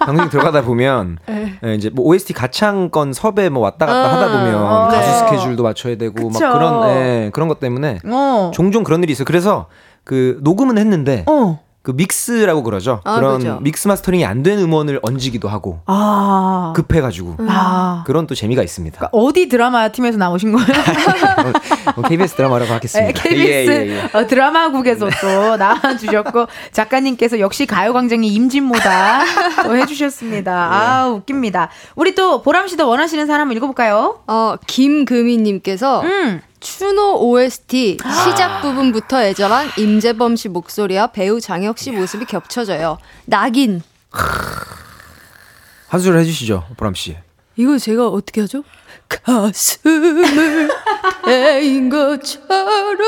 [0.01, 1.19] 방송이 들어가다 보면
[1.65, 5.19] 예, 이제 뭐 OST 가창권 섭외 뭐 왔다 갔다 하다 보면 어, 가수 네.
[5.19, 6.45] 스케줄도 맞춰야 되고 그쵸.
[6.45, 8.51] 막 그런 예, 그런 것 때문에 어.
[8.55, 9.25] 종종 그런 일이 있어요.
[9.25, 9.67] 그래서
[10.05, 11.61] 그 녹음은 했는데 어.
[11.83, 13.01] 그 믹스라고 그러죠.
[13.05, 13.59] 아, 그런 그죠.
[13.61, 16.73] 믹스 마스터링이 안 된 음원을 얹기도 하고 아.
[16.77, 18.03] 급해가지고 아.
[18.07, 19.09] 그런 또 재미가 있습니다.
[19.13, 20.67] 어디 드라마 팀에서 나오신 거예요?
[21.97, 23.21] 어, KBS 드라마라고 하겠습니다.
[23.23, 24.19] KBS 예, 예, 예.
[24.19, 29.21] 어, 드라마국에서 또 나와주셨고 작가님께서 역시 가요광장의 임진모다
[29.65, 30.53] 또 해주셨습니다.
[30.73, 31.69] 아 웃깁니다.
[31.97, 34.21] 우리 또 보람 씨도 원하시는 사람 한번 읽어볼까요?
[34.27, 36.41] 어, 김금희님께서 음.
[36.63, 42.99] 추노 OST 시작 부분부터 애절한 임재범 씨 목소리와 배우 장혁 씨 모습이 겹쳐져요.
[43.27, 43.83] 낙인.
[45.89, 47.17] 한 소절 해주시죠, 보람 씨.
[47.57, 48.63] 이거 제가 어떻게 하죠?
[49.25, 50.71] 가슴을
[51.25, 52.99] 대인 것처럼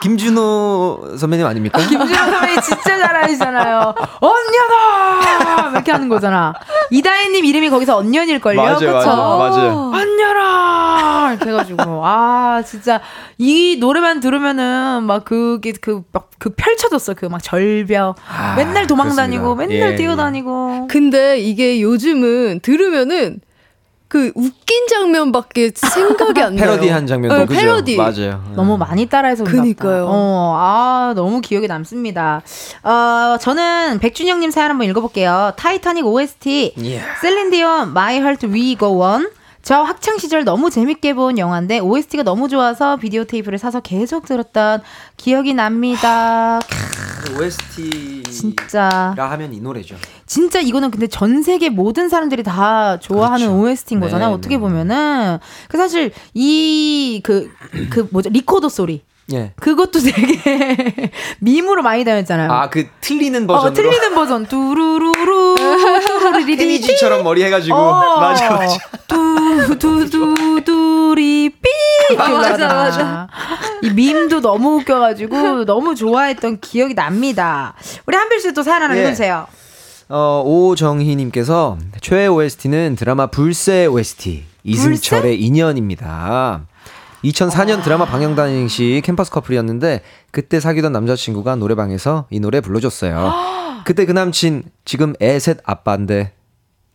[0.00, 1.78] 김준호 선배님 아닙니까?
[1.80, 3.94] 김준호 선배님 진짜 잘하시잖아요.
[4.20, 5.70] 언녀다!
[5.72, 6.54] 이렇게 하는 거잖아.
[6.90, 8.60] 이다혜님 이름이 거기서 언년일걸요?
[8.60, 8.90] 맞아요, 그쵸?
[8.92, 9.92] 맞아요, 맞아요.
[9.94, 11.30] 언녀라!
[11.34, 12.02] 이렇게 해가지고.
[12.04, 13.00] 아, 진짜.
[13.38, 17.14] 이 노래만 들으면은 막 그게 그, 막그 펼쳐졌어.
[17.14, 18.16] 그 막 절벽.
[18.28, 19.74] 아, 맨날 도망다니고, 그렇습니다.
[19.84, 20.88] 맨날 예, 뛰어다니고.
[20.88, 23.40] 근데 이게 요즘은 들으면은
[24.14, 26.70] 그 웃긴 장면밖에 생각이 안 나요.
[26.70, 27.58] 패러디한 장면도 네, 그죠?
[27.60, 27.96] 패러디.
[27.96, 28.44] 맞아요.
[28.54, 29.42] 너무 많이 따라해서.
[29.42, 30.06] 그니까요.
[30.08, 32.40] 어, 아, 너무 기억에 남습니다.
[32.84, 35.54] 어, 저는 백준영님 사연 한번 읽어볼게요.
[35.56, 37.00] 타이타닉 OST, 예.
[37.22, 39.28] 셀린디온, My Heart Will Go On.
[39.62, 44.80] 저 학창 시절 너무 재밌게 본 영화인데 OST가 너무 좋아서 비디오 테이프를 사서 계속 들었던
[45.16, 46.60] 기억이 납니다.
[47.32, 49.96] OST라 진짜 하면 이 노래죠.
[50.26, 53.62] 진짜 이거는 근데 전 세계 모든 사람들이 다 좋아하는 그렇죠.
[53.62, 54.28] OST인 거잖아요.
[54.30, 54.60] 네, 어떻게 네.
[54.60, 57.48] 보면은 그 사실 이 그
[57.90, 59.02] 그 뭐죠 리코더 소리
[59.32, 59.52] 예.
[59.56, 61.10] 그것도 되게
[61.40, 62.50] meme으로 많이 다녔잖아요.
[62.52, 68.20] 아 그 틀리는 어, 버전으로 틀리는 버전 뚜루루루 뚜루리리리 페니지처럼 머리 해가지고 어.
[68.20, 68.76] 맞아 맞아.
[69.78, 73.28] 두두두두리 삐 아, 맞아, 맞아.
[73.82, 77.74] 이 meme도 너무 웃겨가지고 너무 좋아했던 기억이 납니다.
[78.06, 79.00] 우리 한별 씨도 사연 하나 예.
[79.00, 79.46] 읽어주세요.
[80.10, 86.66] 어, 오정희님께서 최애 OST는 드라마 불새 OST 이승철의 인연입니다.
[87.24, 93.32] 2004년 드라마 방영 당시 캠퍼스 커플이었는데 그때 사귀던 남자친구가 노래방에서 이 노래 불러줬어요.
[93.86, 96.32] 그때 그 남친 지금 애셋 아빠인데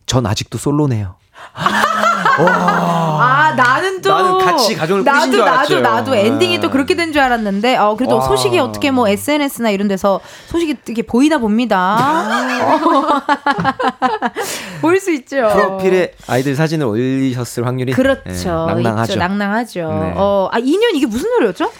[0.06, 1.16] 전 아직도 솔로네요.
[2.48, 5.80] 아 나는 또 나는 같이 가정을 나도 줄 나도 알았죠.
[5.80, 6.72] 나도 엔딩이 또 네.
[6.72, 8.26] 그렇게 된 줄 알았는데 어 그래도 와.
[8.26, 11.98] 소식이 어떻게 뭐 SNS나 이런 데서 소식이 이렇게 보이나 봅니다.
[14.80, 15.48] 보일 수 있죠.
[15.52, 18.22] 프로필에 아이들 사진을 올리셨을 확률이 그렇죠.
[18.28, 18.32] 예,
[18.74, 19.12] 낭낭하죠.
[19.12, 19.18] 있죠.
[19.18, 19.80] 낭낭하죠.
[19.80, 20.12] 네.
[20.16, 21.70] 어, 아, 2년 이게 무슨 노래였죠?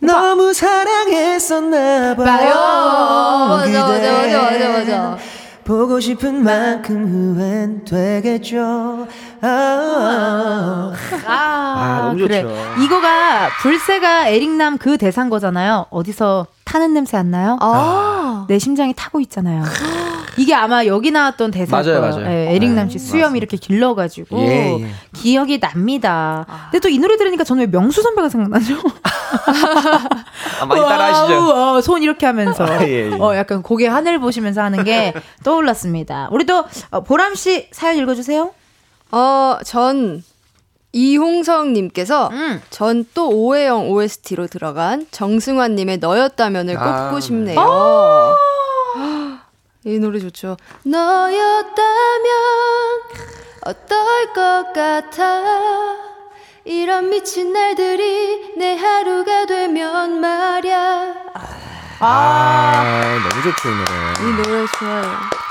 [0.00, 2.54] 너무 사랑했었나 봐요.
[3.48, 4.12] 맞아, 맞아.
[4.12, 5.18] 맞아, 맞아, 맞아.
[5.64, 9.06] 보고 싶은 만큼 후회는 되겠죠.
[9.42, 10.92] 아,
[11.26, 12.42] 아, 아, 너무 그래.
[12.42, 12.54] 좋죠.
[12.82, 15.86] 이거가 불새가 에릭남 그 대사인 거잖아요.
[15.90, 17.58] 어디서 타는 냄새 안 나요?
[17.60, 18.46] 아.
[18.48, 19.62] 내 심장이 타고 있잖아요.
[20.38, 22.16] 이게 아마 여기 나왔던 대사일 맞아요, 거예요.
[22.16, 22.30] 맞아요.
[22.34, 23.36] 예, 에릭남 씨 네, 수염.
[23.36, 24.86] 이렇게 길러가지고 예, 예.
[25.12, 26.46] 기억이 납니다.
[26.70, 28.76] 근데 또 이 노래 들으니까 저는 왜 명수 선배가 생각나죠?
[30.60, 31.34] 아, 많이 따라하시죠.
[31.48, 33.18] 와우, 어, 손 이렇게 하면서 아, 예, 예.
[33.18, 35.12] 어 약간 고개 하늘 보시면서 하는 게
[35.44, 36.28] 떠올랐습니다.
[36.32, 38.50] 우리 또 어, 보람 씨 사연 읽어주세요.
[39.12, 40.22] 어, 전
[40.92, 42.62] 이홍성님께서 음.
[42.70, 46.86] 전 또 오해영 OST로 들어간 정승환님의 너였다면을 꼽고
[47.16, 47.58] 아, 싶네요.
[49.84, 50.56] 이 노래 좋죠.
[50.84, 51.74] 너였다면
[53.64, 55.42] 어떨 것 같아
[56.64, 61.14] 이런 미친 날들이 내 하루가 되면 말야
[62.04, 64.28] 아, 너무 좋죠, 이 노래.
[64.28, 65.41] 이 노래 좋아요.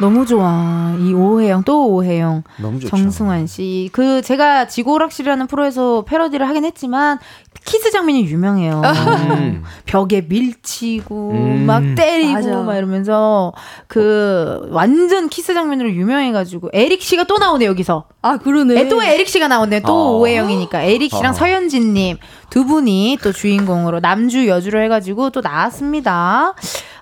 [0.00, 0.96] 너무 좋아.
[0.98, 2.42] 이 오해영 또 오해영.
[2.58, 2.88] 너무 좋죠.
[2.96, 3.88] 정승환 씨.
[3.92, 7.18] 그 제가 지구오락실이라는 프로에서 패러디를 하긴 했지만
[7.64, 8.82] 키스 장면이 유명해요.
[8.84, 9.62] 음.
[9.86, 11.66] 벽에 밀치고 음.
[11.66, 12.62] 막 때리고 맞아.
[12.62, 13.52] 막 이러면서
[13.86, 18.04] 그 완전 키스 장면으로 유명해 가지고 에릭 씨가 또 나오네 여기서.
[18.22, 18.80] 아 그러네.
[18.80, 19.80] 에, 또 에릭 씨가 나온대.
[19.82, 20.18] 또 어.
[20.18, 21.34] 오해영이니까 에릭 씨랑 어.
[21.34, 22.18] 서현진 님
[22.52, 26.52] 두 분이 또 주인공으로 남주 여주를 해 가지고 또 나왔습니다.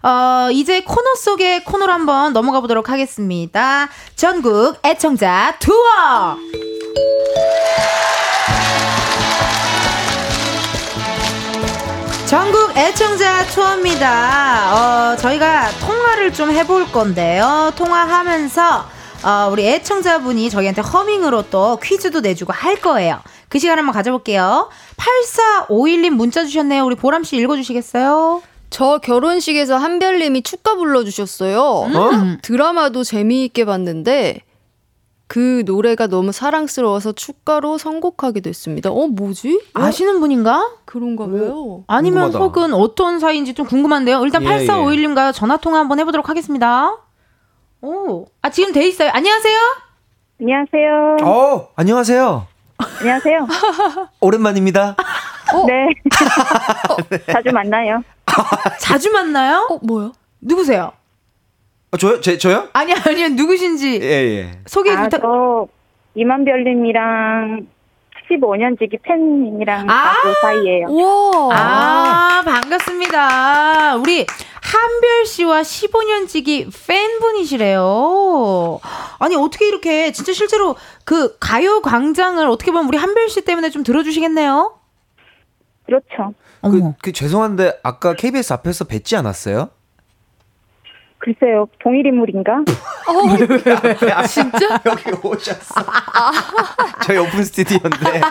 [0.03, 3.89] 어, 이제 코너 속의 코너로 한번 넘어가 보도록 하겠습니다.
[4.17, 6.37] 전국 애청자 투어!
[12.27, 14.73] 전국 애청자 투어입니다.
[15.13, 17.73] 어, 저희가 통화를 좀 해볼 건데요.
[17.77, 18.85] 통화하면서
[19.23, 23.21] 어, 우리 애청자분이 저희한테 허밍으로 또 퀴즈도 내주고 할 거예요.
[23.49, 24.71] 그 시간 한번 가져볼게요.
[24.97, 26.85] 8451님 문자 주셨네요.
[26.87, 28.43] 우리 보람씨 읽어주시겠어요?
[28.71, 31.61] 저 결혼식에서 한별님이 축가 불러주셨어요.
[31.61, 32.11] 어?
[32.43, 34.43] 드라마도 재미있게 봤는데
[35.27, 38.91] 그 노래가 너무 사랑스러워서 축가로 선곡하게 됐습니다.
[38.91, 39.61] 어, 뭐지?
[39.75, 40.71] 아시는 분인가?
[40.85, 41.85] 그런가 봐요.
[41.87, 42.45] 아니면 궁금하다.
[42.45, 44.25] 혹은 어떤 사이인지 좀 궁금한데요.
[44.25, 46.97] 일단 예, 8451님과 전화 통화 한번 해보도록 하겠습니다.
[47.83, 49.11] 오, 아 지금 돼 있어요.
[49.13, 49.57] 안녕하세요.
[50.41, 51.17] 안녕하세요.
[51.23, 52.47] 어, 안녕하세요.
[53.01, 53.47] 안녕하세요.
[54.21, 54.97] 오랜만입니다.
[55.69, 57.19] 네.
[57.33, 58.03] 자주 만나요.
[58.81, 59.67] 자주 만나요?
[59.71, 60.13] 어, 뭐요?
[60.41, 60.93] 누구세요?
[61.93, 62.21] 어, 저요?
[62.21, 62.69] 제, 저요?
[62.73, 64.59] 아니 아니요 누구신지 예, 예.
[64.67, 65.21] 소개 아, 부탁.
[65.23, 65.67] 저
[66.15, 67.67] 이만별님이랑
[68.31, 70.13] 15년 지기 팬이랑 아!
[70.15, 70.87] 가수 사이예요.
[70.89, 71.51] 우와.
[71.53, 73.97] 아 반갑습니다.
[73.97, 74.25] 우리
[74.63, 78.81] 한별 씨와 15년 지기 팬분이시래요.
[79.19, 83.83] 아니 어떻게 이렇게 진짜 실제로 그 가요 광장을 어떻게 보면 우리 한별 씨 때문에 좀
[83.83, 84.79] 들어주시겠네요.
[85.87, 86.35] 그렇죠.
[86.63, 86.93] 그.
[87.03, 89.71] 그 죄송한데 아까 KBS 앞에서 뵙지 않았어요?
[91.19, 92.65] 글쎄요, 동일 인물인가?
[94.27, 94.81] 진짜?
[94.87, 95.75] 여기 오셨어.
[97.05, 98.23] 저희 오픈 스튜디오인데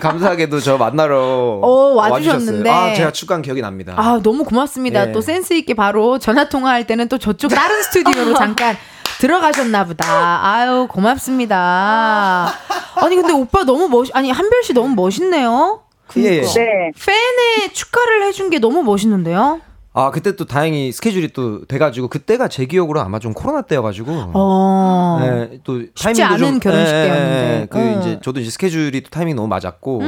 [0.00, 2.70] 감사하게도 저 만나러 어, 와주셨는데.
[2.70, 2.92] 와주셨어요.
[2.92, 3.94] 아, 제가 축간 기억이 납니다.
[3.98, 5.08] 아 너무 고맙습니다.
[5.08, 5.12] 예.
[5.12, 8.76] 또 센스 있게 바로 전화 통화할 때는 또 저쪽 다른 스튜디오로 잠깐
[9.20, 10.40] 들어가셨나 보다.
[10.46, 12.48] 아유 고맙습니다.
[12.94, 15.82] 아니 근데 오빠 너무 멋 아니 한별 씨 너무 멋있네요.
[16.16, 16.40] 예, 예.
[16.42, 16.92] 네.
[17.06, 19.60] 팬의 축하를 해준 게 너무 멋있는데요.
[19.94, 25.18] 아 그때 또 다행히 스케줄이 또 돼가지고 그때가 제 기억으로 아마 좀 코로나 때여가지고 어.
[25.22, 27.60] 예, 또 쉽지 타이밍도 않은 좀 결혼식 예, 예, 때였는데.
[27.62, 27.66] 예.
[27.68, 27.80] 그 어.
[27.80, 28.00] 음.
[28.00, 30.02] 이제 저도 이제 스케줄이 또 타이밍 너무 맞았고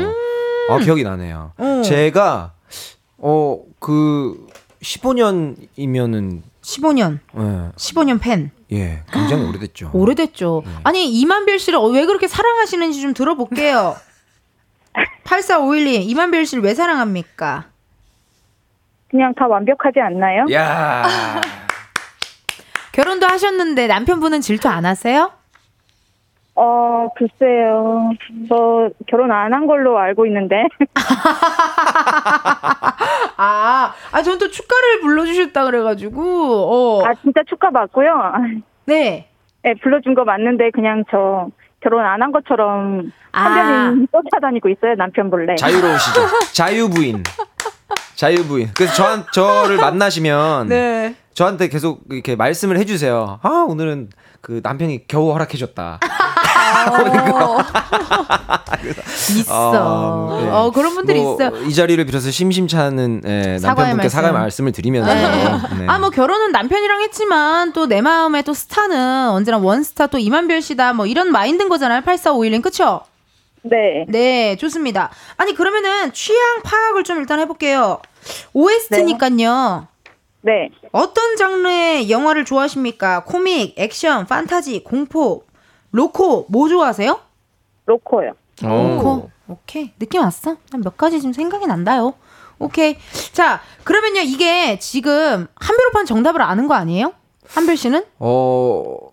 [0.71, 1.53] 아 기억이 나네요.
[1.59, 1.83] 어.
[1.85, 2.53] 제가
[3.19, 4.47] 어그
[4.83, 8.51] 15년이면은 15년, 예, 15년 팬.
[8.73, 9.91] 예 굉장히 오래됐죠.
[9.95, 10.63] 오래됐죠.
[10.65, 10.73] 네.
[10.85, 13.97] 아니 이만별 씨를 어, 왜 그렇게 사랑하시는지 좀 들어볼게요.
[15.25, 17.67] 8451님, 이만별 씨를 왜 사랑합니까?
[19.11, 20.47] 그냥 다 완벽하지 않나요?
[20.53, 21.05] 야
[22.93, 25.33] 결혼도 하셨는데 남편분은 질투 안 하세요?
[26.57, 28.11] 어, 글쎄요.
[28.49, 30.65] 저 결혼 안 한 걸로 알고 있는데.
[33.37, 37.05] 아, 아, 전 또 축가를 불러주셨다 그래가지고, 어.
[37.07, 38.33] 아, 진짜 축하 맞고요.
[38.87, 39.29] 네.
[39.63, 41.49] 네, 불러준 거 맞는데 그냥 저
[41.81, 43.43] 결혼 안 한 것처럼 아.
[43.43, 45.55] 한별님 쫓아다니고 있어요, 남편 몰래.
[45.57, 46.21] 자유로우시죠.
[46.53, 47.23] 자유부인.
[48.17, 48.71] 자유부인.
[48.77, 51.15] 그래서 저한 저를 만나시면 네.
[51.33, 53.41] 저한테 계속 이렇게 말씀을 해주세요.
[53.43, 54.11] 아 오늘은
[54.43, 56.01] 그 남편이 겨우 허락해줬다.
[59.39, 59.53] 있어.
[59.53, 60.49] 아, 네.
[60.51, 61.57] 어, 그런 분들이 뭐, 있어요.
[61.67, 64.09] 이 자리를 빌어서 심심치 않은 예, 남편분께.
[64.09, 65.23] 사과의 말씀을 드리면서 네.
[65.79, 65.87] 네.
[65.89, 70.93] 아, 뭐 결혼은 남편이랑 했지만 또 내 마음에 또 스타는 언제나 원스타 또 이만별 씨다.
[70.93, 72.03] 뭐 이런 마인드인 거잖아요.
[72.03, 72.63] 8451님.
[72.63, 73.01] 그쵸?
[73.63, 74.05] 네.
[74.09, 75.11] 네, 좋습니다.
[75.37, 77.99] 아니, 그러면은 취향 파악을 좀 일단 해볼게요.
[78.53, 79.89] OST니까요.
[80.43, 80.71] 네.
[80.93, 83.25] 어떤 장르의 영화를 좋아하십니까?
[83.25, 85.43] 코믹, 액션, 판타지, 공포,
[85.93, 87.19] 로코, 뭐 좋아하세요?
[87.87, 88.33] 로코요.
[88.63, 89.31] 로코.
[89.49, 89.93] 오케이.
[89.99, 90.57] 느낌 왔어?
[90.71, 92.15] 한몇 가지 지금 생각이 난다요.
[92.59, 92.97] 오케이.
[93.33, 97.13] 자, 그러면요, 이게 지금 한별 오빠는 정답을 아는 거 아니에요?
[97.49, 98.05] 한별 씨는?
[98.21, 99.10] 어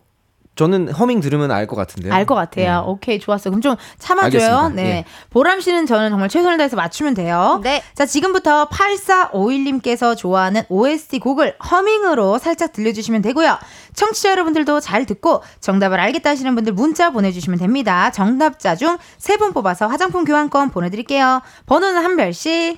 [0.58, 2.14] 저는 허밍 들으면 알 것 같은데요.
[2.14, 2.82] 알 것 같아요.
[2.82, 2.92] 네.
[2.92, 3.50] 오케이, 좋았어.
[3.50, 4.42] 그럼 좀 참아줘요.
[4.42, 4.70] 알겠습니다.
[4.82, 4.90] 네.
[4.90, 5.06] 예.
[5.30, 7.62] 보람 씨는 저는 정말 최선을 다해서 맞추면 돼요.
[7.64, 7.82] 네.
[7.96, 13.58] 자, 지금부터 8451님께서 좋아하는 OST 곡을 허밍으로 살짝 들려주시면 되고요.
[13.94, 18.12] 청취자 여러분들도 잘 듣고 정답을 알겠다 하시는 분들 문자 보내주시면 됩니다.
[18.12, 21.42] 정답자 중 세 분 뽑아서 화장품 교환권 보내드릴게요.
[21.68, 22.78] 번호는 한별 씨.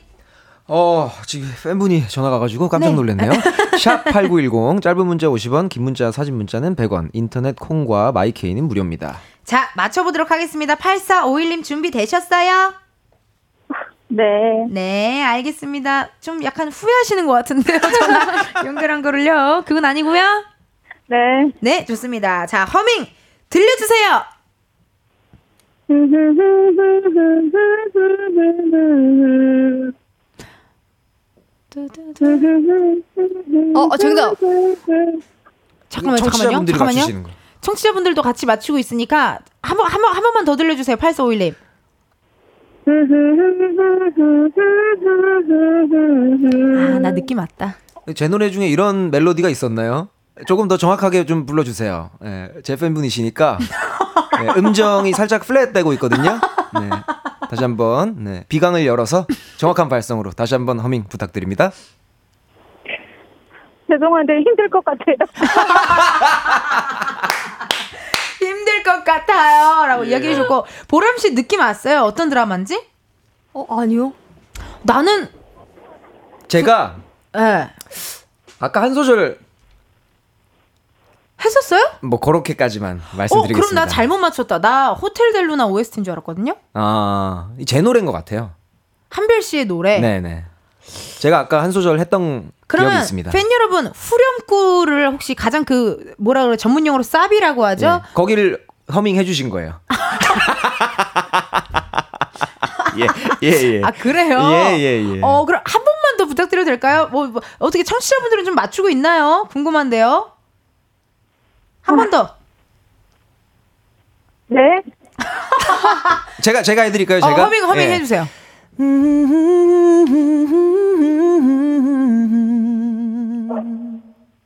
[0.72, 2.96] 어, 지금 팬분이 전화가 가지고 깜짝 네.
[2.96, 3.32] 놀랐네요.
[3.74, 7.10] 샵8910 짧은 문자 50원, 긴 문자 사진 문자는 100원.
[7.14, 9.18] 인터넷 콩과 마이케이는 무료입니다.
[9.44, 10.76] 자, 맞춰 보도록 하겠습니다.
[10.76, 12.74] 8451님 준비되셨어요?
[14.10, 14.24] 네.
[14.70, 16.10] 네, 알겠습니다.
[16.22, 17.80] 좀 약간 후회하시는 것 같은데요.
[18.00, 19.64] 전화 연결한 거를요.
[19.66, 20.22] 그건 아니고요.
[21.08, 21.18] 네.
[21.62, 22.46] 네, 좋습니다.
[22.46, 23.08] 자, 허밍
[23.50, 24.22] 들려 주세요.
[33.76, 34.36] 어, 어, 정답.
[35.90, 36.66] 잠깐만요, 잠깐만요.
[36.66, 37.24] 잠깐만요.
[37.62, 40.96] 청취자분들도 같이 맞추고 있으니까 한 번, 한 번, 한 번만 더 들려 주세요.
[40.98, 41.54] 8451님.
[46.96, 47.76] 아, 나 느낌 왔다.
[48.16, 50.10] 제 노래 중에 이런 멜로디가 있었나요?
[50.48, 52.10] 조금 더 정확하게 좀 불러주세요.
[52.24, 53.60] 예, 제 팬분이시니까
[54.42, 56.40] 예, 음정이 살짝 플랫되고 있거든요.
[56.80, 56.90] 네,
[57.50, 59.26] 다시 한번 네, 비강을 열어서
[59.58, 61.72] 정확한 발성으로 다시 한번 허밍 부탁드립니다.
[63.90, 65.16] 죄송한데 힘들 것 같아요.
[68.40, 69.88] 힘들 것 같아요.
[69.88, 70.12] 라고 예.
[70.12, 72.02] 이야기해 주셨고, 보람 씨 느낌 왔어요?
[72.02, 72.80] 어떤 드라마인지?
[73.54, 74.14] 어, 아니요.
[74.84, 75.28] 나는,
[76.48, 76.98] 제가
[77.36, 77.72] 예.
[78.60, 79.40] 아까 한 소절
[81.44, 81.82] 했었어요?
[82.02, 83.68] 뭐 그렇게까지만 어, 말씀드리겠습니다.
[83.70, 84.60] 그럼 나 잘못 맞췄다.
[84.60, 86.56] 나 호텔 델루나 OST인 줄 알았거든요.
[86.74, 88.52] 아, 제 노래인 것 같아요.
[89.10, 90.00] 한별 씨의 노래.
[90.00, 90.46] 네, 네.
[91.20, 93.32] 제가 아까 한 소절 했던 기억이 있습니다.
[93.32, 98.02] 팬 여러분 후렴구를 혹시 가장 그 뭐라 그래 전문 용어로 쌉이라고 하죠?
[98.04, 99.80] 예, 거기를 허밍 해 주신 거예요.
[102.98, 103.08] 예,
[103.44, 103.82] 예, 예.
[103.84, 104.40] 아 그래요?
[104.52, 105.20] 예, 예, 예.
[105.22, 107.08] 어 그럼 한 번만 더 부탁드려도 될까요?
[107.12, 109.48] 뭐, 뭐 어떻게 청취자분들은 좀 맞추고 있나요?
[109.52, 110.32] 궁금한데요.
[111.90, 112.36] 한 번 더.
[114.48, 114.60] 네.
[116.42, 117.18] 제가 제가 해드릴까요?
[117.20, 117.94] 어, 제가 허밍 허밍 예.
[117.96, 118.28] 해주세요.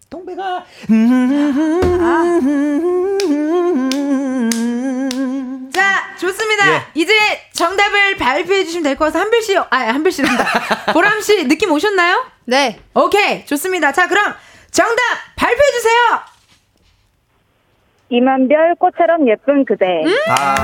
[0.09, 0.65] 동배가
[5.73, 6.73] 자, 좋습니다.
[6.75, 6.81] 예.
[6.93, 7.13] 이제
[7.53, 10.45] 정답을 발표해 주시면 될 것 같아서 한별 씨, 아, 한별 씨란다.
[10.93, 12.25] 보람 씨 느낌 오셨나요?
[12.45, 12.79] 네.
[12.93, 13.91] 오케이, 좋습니다.
[13.91, 14.33] 자, 그럼
[14.71, 15.01] 정답
[15.35, 15.93] 발표해 주세요.
[18.13, 20.03] 이만별 꽃처럼 예쁜 그대.
[20.29, 20.55] 아,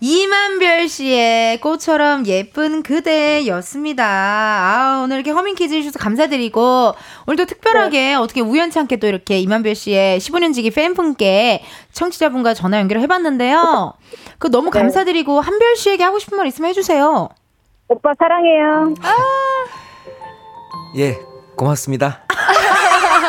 [0.00, 4.04] 이만별 씨의 꽃처럼 예쁜 그대였습니다.
[4.04, 6.94] 아, 오늘 이렇게 허밍 퀴즈 해주셔서 감사드리고,
[7.28, 13.92] 오늘도 특별하게 어떻게 우연치 않게 또 이렇게 이만별 씨의 15년지기 팬분께 청취자분과 전화 연결을 해봤는데요.
[14.40, 17.28] 그 너무 감사드리고, 한별 씨에게 하고 싶은 말 있으면 해주세요.
[17.86, 18.94] 오빠 사랑해요.
[20.96, 21.20] 예,
[21.54, 22.24] 고맙습니다.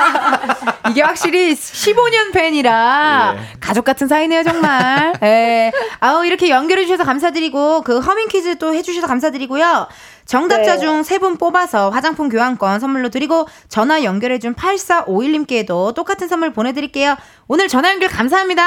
[0.89, 3.57] 이게 확실히 15년 팬이라 예.
[3.59, 5.13] 가족 같은 사이네요, 정말.
[5.23, 5.71] 예.
[5.99, 9.87] 아우, 이렇게 연결해 주셔서 감사드리고, 그 허밍 퀴즈 또 해주셔서 감사드리고요.
[10.25, 10.79] 정답자 네.
[10.79, 17.15] 중세 분 뽑아서 화장품 교환권 선물로 드리고, 전화 연결해 준 8451님께도 똑같은 선물 보내드릴게요.
[17.47, 18.63] 오늘 전화 연결 감사합니다.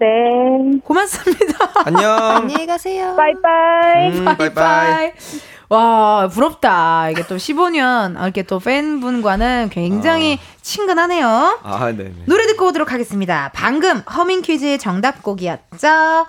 [0.00, 0.06] 네.
[0.84, 1.70] 고맙습니다.
[1.84, 2.18] 안녕.
[2.36, 3.14] 안녕히 가세요.
[3.16, 4.18] 바이바이.
[4.18, 5.12] 음, 바이바이.
[5.68, 7.10] 와, 부럽다.
[7.10, 11.58] 이게 또 15년, 아, 이렇게 또 팬분과는 굉장히 친근하네요.
[11.62, 12.14] 아, 네, 네.
[12.26, 13.50] 노래 듣고 오도록 하겠습니다.
[13.54, 16.26] 방금 허밍 퀴즈의 정답곡이었죠.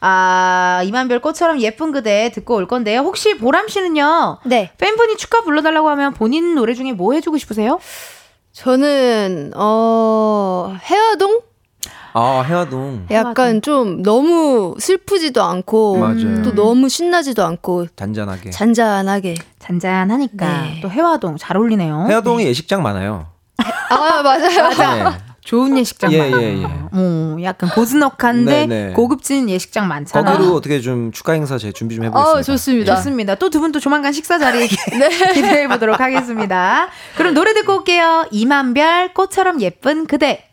[0.00, 3.00] 아, 이만별 꽃처럼 예쁜 그대 듣고 올 건데요.
[3.00, 4.38] 혹시 보람 씨는요?
[4.44, 4.70] 네.
[4.78, 7.78] 팬분이 축가 불러달라고 하면 본인 노래 중에 뭐 해주고 싶으세요?
[8.52, 11.40] 저는 어 헤어동
[12.16, 13.06] 아, 해화동.
[13.10, 16.42] 약간 좀 너무 슬프지도 않고 맞아요.
[16.44, 18.50] 또 너무 신나지도 않고 잔잔하게.
[18.50, 19.34] 잔잔하게.
[19.58, 20.78] 잔잔하니까 네.
[20.80, 22.06] 또 해화동 잘 어울리네요.
[22.08, 23.26] 해화동에 예식장 많아요.
[23.90, 24.68] 아 맞아요.
[24.70, 25.18] 네.
[25.44, 26.40] 좋은 예식장 예, 많아요.
[26.42, 26.64] 예, 예.
[26.92, 28.92] 어, 약간 고즈넉한데 네, 네.
[28.94, 30.36] 고급진 예식장 많잖아요.
[30.38, 32.38] 거기로 어떻게 좀 축하 행사 제 준비 좀 해보겠습니다.
[32.38, 32.96] 어 좋습니다.
[32.96, 33.34] 좋습니다.
[33.34, 34.66] 또 두 분 또 조만간 식사 자리
[35.34, 36.88] 기대해 보도록 하겠습니다.
[37.16, 38.26] 그럼 노래 듣고 올게요.
[38.30, 40.48] 이만별 꽃처럼 예쁜 그대.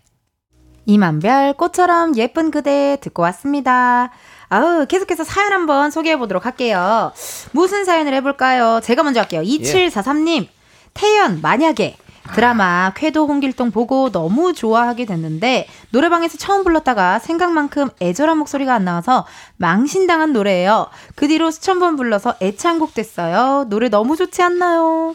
[0.86, 4.12] 이만별 꽃처럼 예쁜 그대 듣고 왔습니다.
[4.50, 7.12] 아우, 계속해서 사연 한번 소개해 보도록 할게요.
[7.52, 8.82] 무슨 사연을 해볼까요?
[8.84, 9.42] 제가 먼저 할게요.
[9.42, 10.48] 2743님,
[10.94, 11.98] 태연, 만약에.
[12.36, 19.26] 드라마 쾌도 홍길동 보고 너무 좋아하게 됐는데 노래방에서 처음 불렀다가 생각만큼 애절한 목소리가 안 나와서
[19.58, 20.88] 망신당한 노래예요.
[21.16, 23.66] 그 뒤로 수천 번 불러서 애창곡 됐어요.
[23.70, 25.12] 노래 너무 좋지 않나요?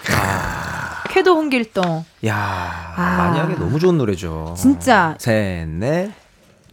[1.16, 2.04] 쾌도 홍길동.
[2.26, 2.34] 야,
[2.94, 3.16] 아.
[3.32, 4.54] 만약에 너무 좋은 노래죠.
[4.58, 5.14] 진짜.
[5.18, 6.12] 셋, 넷.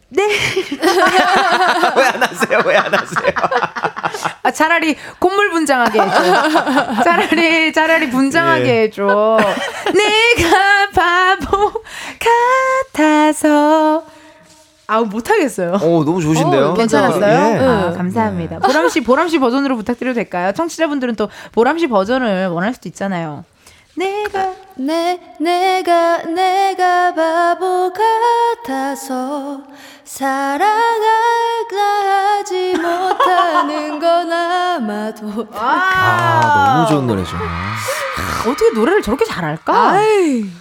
[0.09, 0.21] 네.
[1.95, 2.61] 왜 안 하세요?
[2.65, 3.33] 왜 안 하세요?
[4.43, 7.03] 아, 차라리 콧물 분장하게 해줘.
[7.03, 8.81] 차라리, 차라리 분장하게 예.
[8.83, 9.37] 해줘.
[9.93, 11.71] 내가 바보
[12.91, 14.03] 같아서.
[14.85, 15.75] 아우, 못하겠어요.
[15.81, 16.65] 오, 너무 좋으신데요?
[16.71, 17.23] 어, 괜찮았어요?
[17.55, 17.65] 예.
[17.65, 18.59] 아, 감사합니다.
[18.59, 20.51] 보람 씨, 보람 씨 버전으로 부탁드려도 될까요?
[20.51, 23.45] 청취자분들은 또 보람 씨 버전을 원할 수도 있잖아요.
[23.95, 24.53] 내가.
[24.75, 27.91] 내 내가 내가 바보
[28.65, 29.61] 같아서
[30.03, 37.37] 사랑할까 하지 못하는 건 아마도 아, 너무 좋은 노래죠.
[38.49, 39.99] 어떻게 노래를 저렇게 잘할까?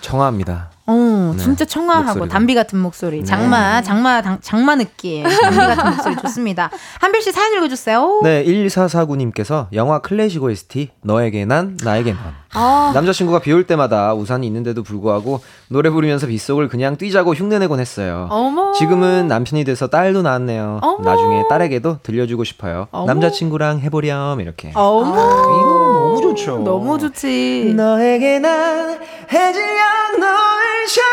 [0.02, 0.70] 청아합니다.
[0.86, 2.28] 어, 네, 진짜 청아하고 목소리가.
[2.28, 3.18] 담비 같은 목소리.
[3.20, 3.24] 네.
[3.24, 5.22] 장마, 장마, 당- 장마 느낌.
[5.24, 6.70] 담비 같은 목소리 좋습니다.
[7.00, 8.20] 한별 씨 사연 읽어주세요.
[8.24, 12.20] 네, 1449님께서 영화 클래식 OST 너에게 난 나에게 넌
[12.54, 12.90] 아.
[12.94, 18.28] 남자친구가 비 올 때마다 우산이 있는데도 불구하고 노래 부르면서 빗속을 그냥 뛰자고 흉내내곤 했어요.
[18.30, 18.72] 어머.
[18.72, 20.80] 지금은 남편이 돼서 딸도 낳았네요.
[20.82, 21.02] 어머.
[21.10, 22.88] 나중에 딸에게도 들려주고 싶어요.
[22.90, 23.06] 어머.
[23.06, 24.72] 남자친구랑 해보렴 이렇게.
[24.74, 25.10] 어머.
[25.10, 26.58] 이 노래 너무 좋죠.
[26.58, 27.72] 너무 좋지.
[27.76, 29.00] 너에게 난
[29.30, 31.12] 해질녘 노을처럼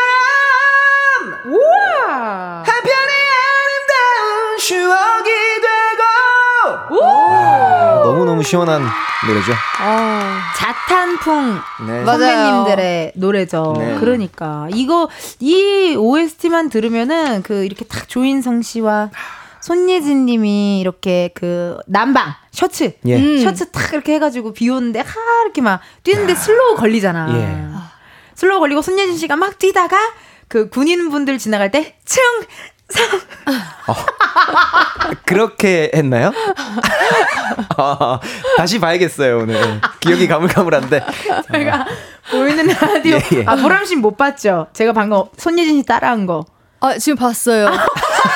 [1.54, 2.64] 우와.
[2.66, 5.30] 한편의 아름다운 추억이
[5.62, 6.02] 되고
[7.02, 7.29] 아,
[8.12, 8.82] 너무너무 시원한
[9.26, 9.52] 노래죠.
[10.56, 12.04] 자탄풍 네.
[12.04, 12.18] 맞아요.
[12.18, 13.74] 선배님들의 노래죠.
[13.78, 13.96] 네.
[14.00, 15.08] 그러니까 이거
[15.38, 19.10] 이 OST만 들으면은 그 이렇게 딱 조인성 씨와
[19.60, 23.16] 손예진 님이 이렇게 그 남방 셔츠 예.
[23.16, 23.42] 음.
[23.42, 25.14] 셔츠 탁 이렇게 해가지고 비 오는데 하
[25.44, 27.28] 이렇게 막 뛰는데 슬로우 걸리잖아.
[27.34, 27.80] 예.
[28.34, 29.98] 슬로우 걸리고 손예진 씨가 막 뛰다가
[30.48, 32.22] 그 군인분들 지나갈 때 충,
[35.24, 36.32] 그렇게 했나요?
[37.76, 38.20] 아,
[38.56, 39.80] 다시 봐야겠어요 오늘.
[40.00, 41.04] 기억이 가물가물한데.
[41.52, 41.86] 제가
[42.30, 43.16] 보이는 라디오.
[43.16, 43.44] 예, 예.
[43.46, 44.68] 아, 보람 씨 못 봤죠?
[44.72, 46.44] 제가 방금 손예진 씨 따라한 거.
[46.80, 47.68] 아, 지금 봤어요.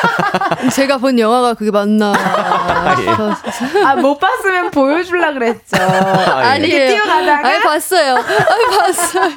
[0.74, 2.12] 제가 본 영화가 그게 맞나.
[3.84, 5.76] 아, 못 봤으면 보여줄라 그랬죠.
[5.80, 6.58] 아, 예.
[6.58, 7.48] 이렇게 뛰어가다가.
[7.48, 8.16] 아니, 봤어요.
[8.16, 9.30] 아니, 봤어요.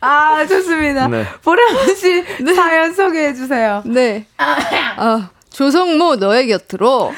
[0.00, 1.08] 아, 좋습니다.
[1.08, 1.26] 네.
[1.42, 2.24] 보람 씨
[2.54, 3.82] 사연 소개해 주세요.
[3.84, 4.26] 네.
[4.38, 7.12] 아, 조성모 너의 곁으로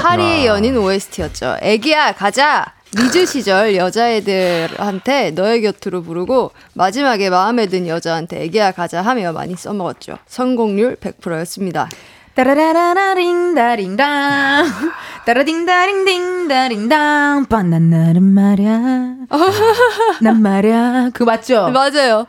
[0.00, 1.58] 파리의 연인 OST였죠.
[1.62, 2.66] 애기야 가자.
[2.92, 10.18] 리즈 시절 여자애들한테 너의 곁으로 부르고 마지막에 마음에 든 여자한테 애기야 가자 하며 많이 써먹었죠.
[10.26, 11.88] 성공률 100%였습니다.
[12.34, 14.66] 따라라라링다링당
[15.24, 19.14] 따라딩다링딩다링당 바나나는 말야
[20.20, 21.70] 난 말야 그거 맞죠?
[21.70, 22.26] 맞아요.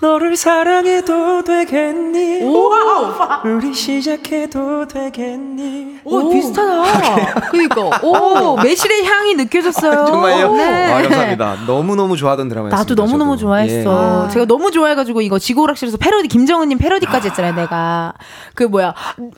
[0.00, 2.42] 너를 사랑해도 되겠니?
[2.42, 5.98] 우와 우리 시작해도 되겠니?
[6.04, 7.90] 오, 비슷하다 그니까.
[8.02, 10.52] 오 매실의 향이 느껴졌어요 정말요?
[10.54, 10.92] 네.
[10.92, 11.56] 아, 감사합니다.
[11.66, 12.76] 너무너무 좋아하던 드라마였습니다.
[12.76, 13.48] 나도 너무너무 저도.
[13.48, 14.26] 좋아했어.
[14.28, 14.32] 예.
[14.32, 18.12] 제가 너무 좋아해가지고 이거 지구오락실에서 패러디, 김정은님 패러디까지 했잖아요, 내가.
[18.54, 18.94] 그 뭐야,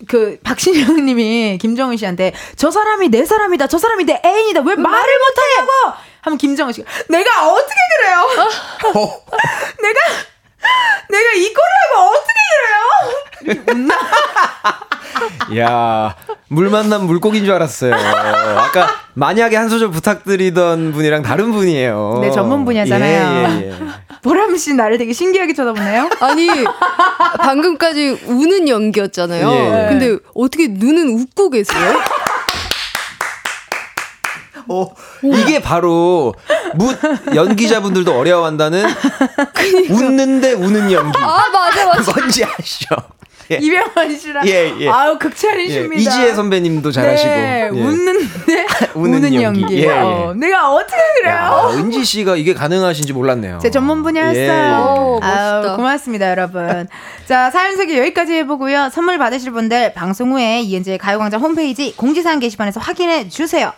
[0.08, 5.96] 그 박신영님이 김정은 씨한테 저 사람이 내 사람이다, 저 사람이 내 애인이다, 왜 말을 못하냐고!
[6.22, 8.26] 하면 김정은 씨가 내가 어떻게 그래요?
[9.82, 10.00] 내가,
[11.10, 13.60] 내가 이 꼴을 하면 어떻게 그래요?
[13.64, 13.94] 이렇게 웃나?
[15.58, 16.14] 야,
[16.48, 17.94] 물 만난 물고기인 줄 알았어요.
[17.94, 22.18] 아까 만약에 한 소절 부탁드리던 분이랑 다른 분이에요.
[22.22, 23.48] 네, 전문 분야잖아요.
[23.60, 23.74] 예, 예, 예.
[24.22, 26.10] 보람 씨 나를 되게 신기하게 쳐다보네요.
[26.20, 26.48] 아니
[27.38, 29.50] 방금까지 우는 연기였잖아요.
[29.50, 29.86] 예.
[29.88, 31.94] 근데 어떻게 눈은 웃고 계세요?
[34.70, 36.32] 어, 이게 바로
[36.74, 36.94] 무
[37.34, 38.84] 연기자분들도 어려워한다는
[39.90, 41.18] 웃는데 우는 연기.
[41.20, 42.12] 아 맞아 맞아.
[42.12, 42.94] 뭔지 아시죠?
[43.50, 43.56] 예.
[43.56, 44.46] 이병헌 씨랑.
[44.46, 44.86] 예, 예.
[44.86, 46.00] 예, 극찬이십니다.
[46.00, 47.28] 이지혜 선배님도 잘하시고.
[47.28, 47.80] 네, 예.
[47.80, 49.62] 웃는데 우는 우는, 연기.
[49.62, 49.78] 연기.
[49.78, 49.88] 예, 예.
[49.88, 51.34] 어, 내가 어떻게 그래요?
[51.34, 53.58] 야, 은지 씨가 이게 가능하신지 몰랐네요.
[53.60, 55.18] 제 전문 분야였어요.
[55.20, 55.26] 예.
[55.26, 55.76] 멋있다.
[55.76, 56.86] 고맙습니다, 여러분.
[57.26, 58.90] 자, 사연 소개 여기까지 해보고요.
[58.92, 63.72] 선물 받으실 분들 방송 후에 이은지의 가요광장 홈페이지 공지사항 게시판에서 확인해 주세요.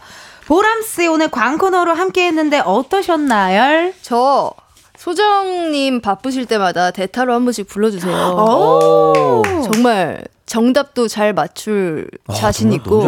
[0.52, 3.94] 보람씨 오늘 광코너로 함께 했는데 어떠셨나요?
[4.02, 4.52] 저
[4.98, 8.14] 소정님 바쁘실 때마다 대타로 한 번씩 불러주세요.
[8.14, 9.42] 오.
[9.72, 13.00] 정말 정답도 잘 맞출 아, 자신 있고.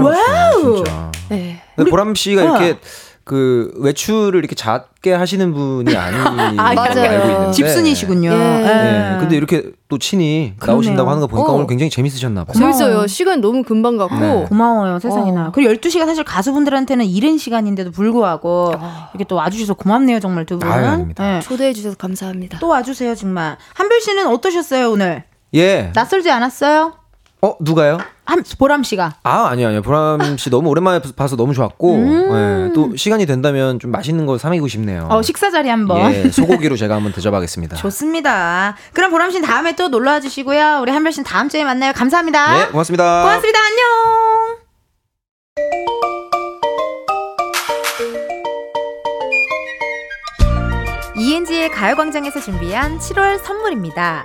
[0.57, 1.13] 진짜.
[1.29, 1.61] 네.
[1.77, 2.45] 보람 씨가 어.
[2.45, 2.81] 이렇게
[3.25, 7.01] 그 외출을 이렇게 작게 하시는 분이 아니라고 아, 맞아요.
[7.11, 8.31] 알고 있는데 집순이시군요.
[8.31, 8.37] 예.
[8.37, 9.17] 네.
[9.19, 11.55] 근데 이렇게 또 친히 나오신다고 하는 거 보니까 어.
[11.55, 12.53] 오늘 굉장히 재밌으셨나 봐요.
[12.55, 13.07] 재밌어요.
[13.07, 14.15] 시간 너무 금방 갔고.
[14.19, 14.45] 네.
[14.49, 15.47] 고마워요, 세상에나.
[15.49, 15.53] 어.
[15.55, 18.75] 그리고 12시가 사실 가수분들한테는 이른 시간인데도 불구하고
[19.15, 20.71] 이렇게 또 와주셔서 고맙네요, 정말 두 분.
[20.71, 21.25] 아유, 아닙니다.
[21.25, 21.41] 네.
[21.41, 22.59] 초대해 주셔서 감사합니다.
[22.59, 23.57] 또 와주세요, 정말.
[23.75, 25.25] 한별 씨는 어떠셨어요, 오늘?
[25.55, 25.93] 예.
[25.95, 26.93] 낯설지 않았어요?
[27.45, 27.99] 어 누가요?
[28.25, 29.17] 한, 보람 씨가.
[29.23, 33.91] 아 아니요 아니요 보람 씨 너무 오랜만에 봐서 너무 좋았고 예, 또 시간이 된다면 좀
[33.91, 35.09] 맛있는 거 사먹이고 싶네요.
[35.11, 36.11] 어, 식사 자리 한번.
[36.11, 37.77] 예, 소고기로 제가 한번 대접하겠습니다.
[37.85, 38.77] 좋습니다.
[38.95, 40.79] 그럼 보람 씨는 다음에 또 놀러 와 주시고요.
[40.81, 41.93] 우리 한별 씨는 다음 주에 만나요.
[41.93, 42.57] 감사합니다.
[42.57, 43.23] 네 고맙습니다.
[43.23, 43.59] 고맙습니다.
[43.59, 44.65] 안녕.
[51.17, 54.25] ENG의 가요광장에서 준비한 7월 선물입니다.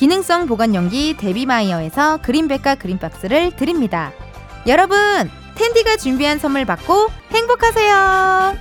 [0.00, 4.12] 기능성 보관용기 데비마이어에서 그린백과 그린박스를 드립니다.
[4.66, 4.96] 여러분,
[5.56, 8.56] 텐디가 준비한 선물 받고 행복하세요.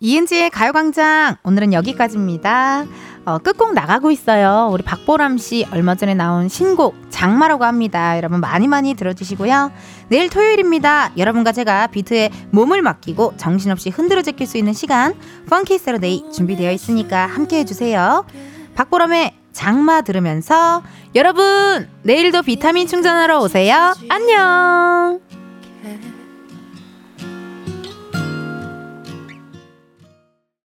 [0.00, 2.86] 이은지의 가요광장 오늘은 여기까지입니다.
[3.24, 4.68] 어, 끝곡 나가고 있어요.
[4.72, 8.16] 우리 박보람 씨 얼마 전에 나온 신곡 장마라고 합니다.
[8.16, 9.70] 여러분 많이 많이 들어주시고요.
[10.08, 11.12] 내일 토요일입니다.
[11.16, 15.14] 여러분과 제가 비트에 몸을 맡기고 정신없이 흔들어 제낄 수 있는 시간
[15.48, 18.24] 펑키 세러데이 준비되어 있으니까 함께 해 주세요.
[18.74, 20.82] 박보람의 장마 들으면서
[21.14, 23.94] 여러분 내일도 비타민 충전하러 오세요.
[24.08, 25.20] 안녕.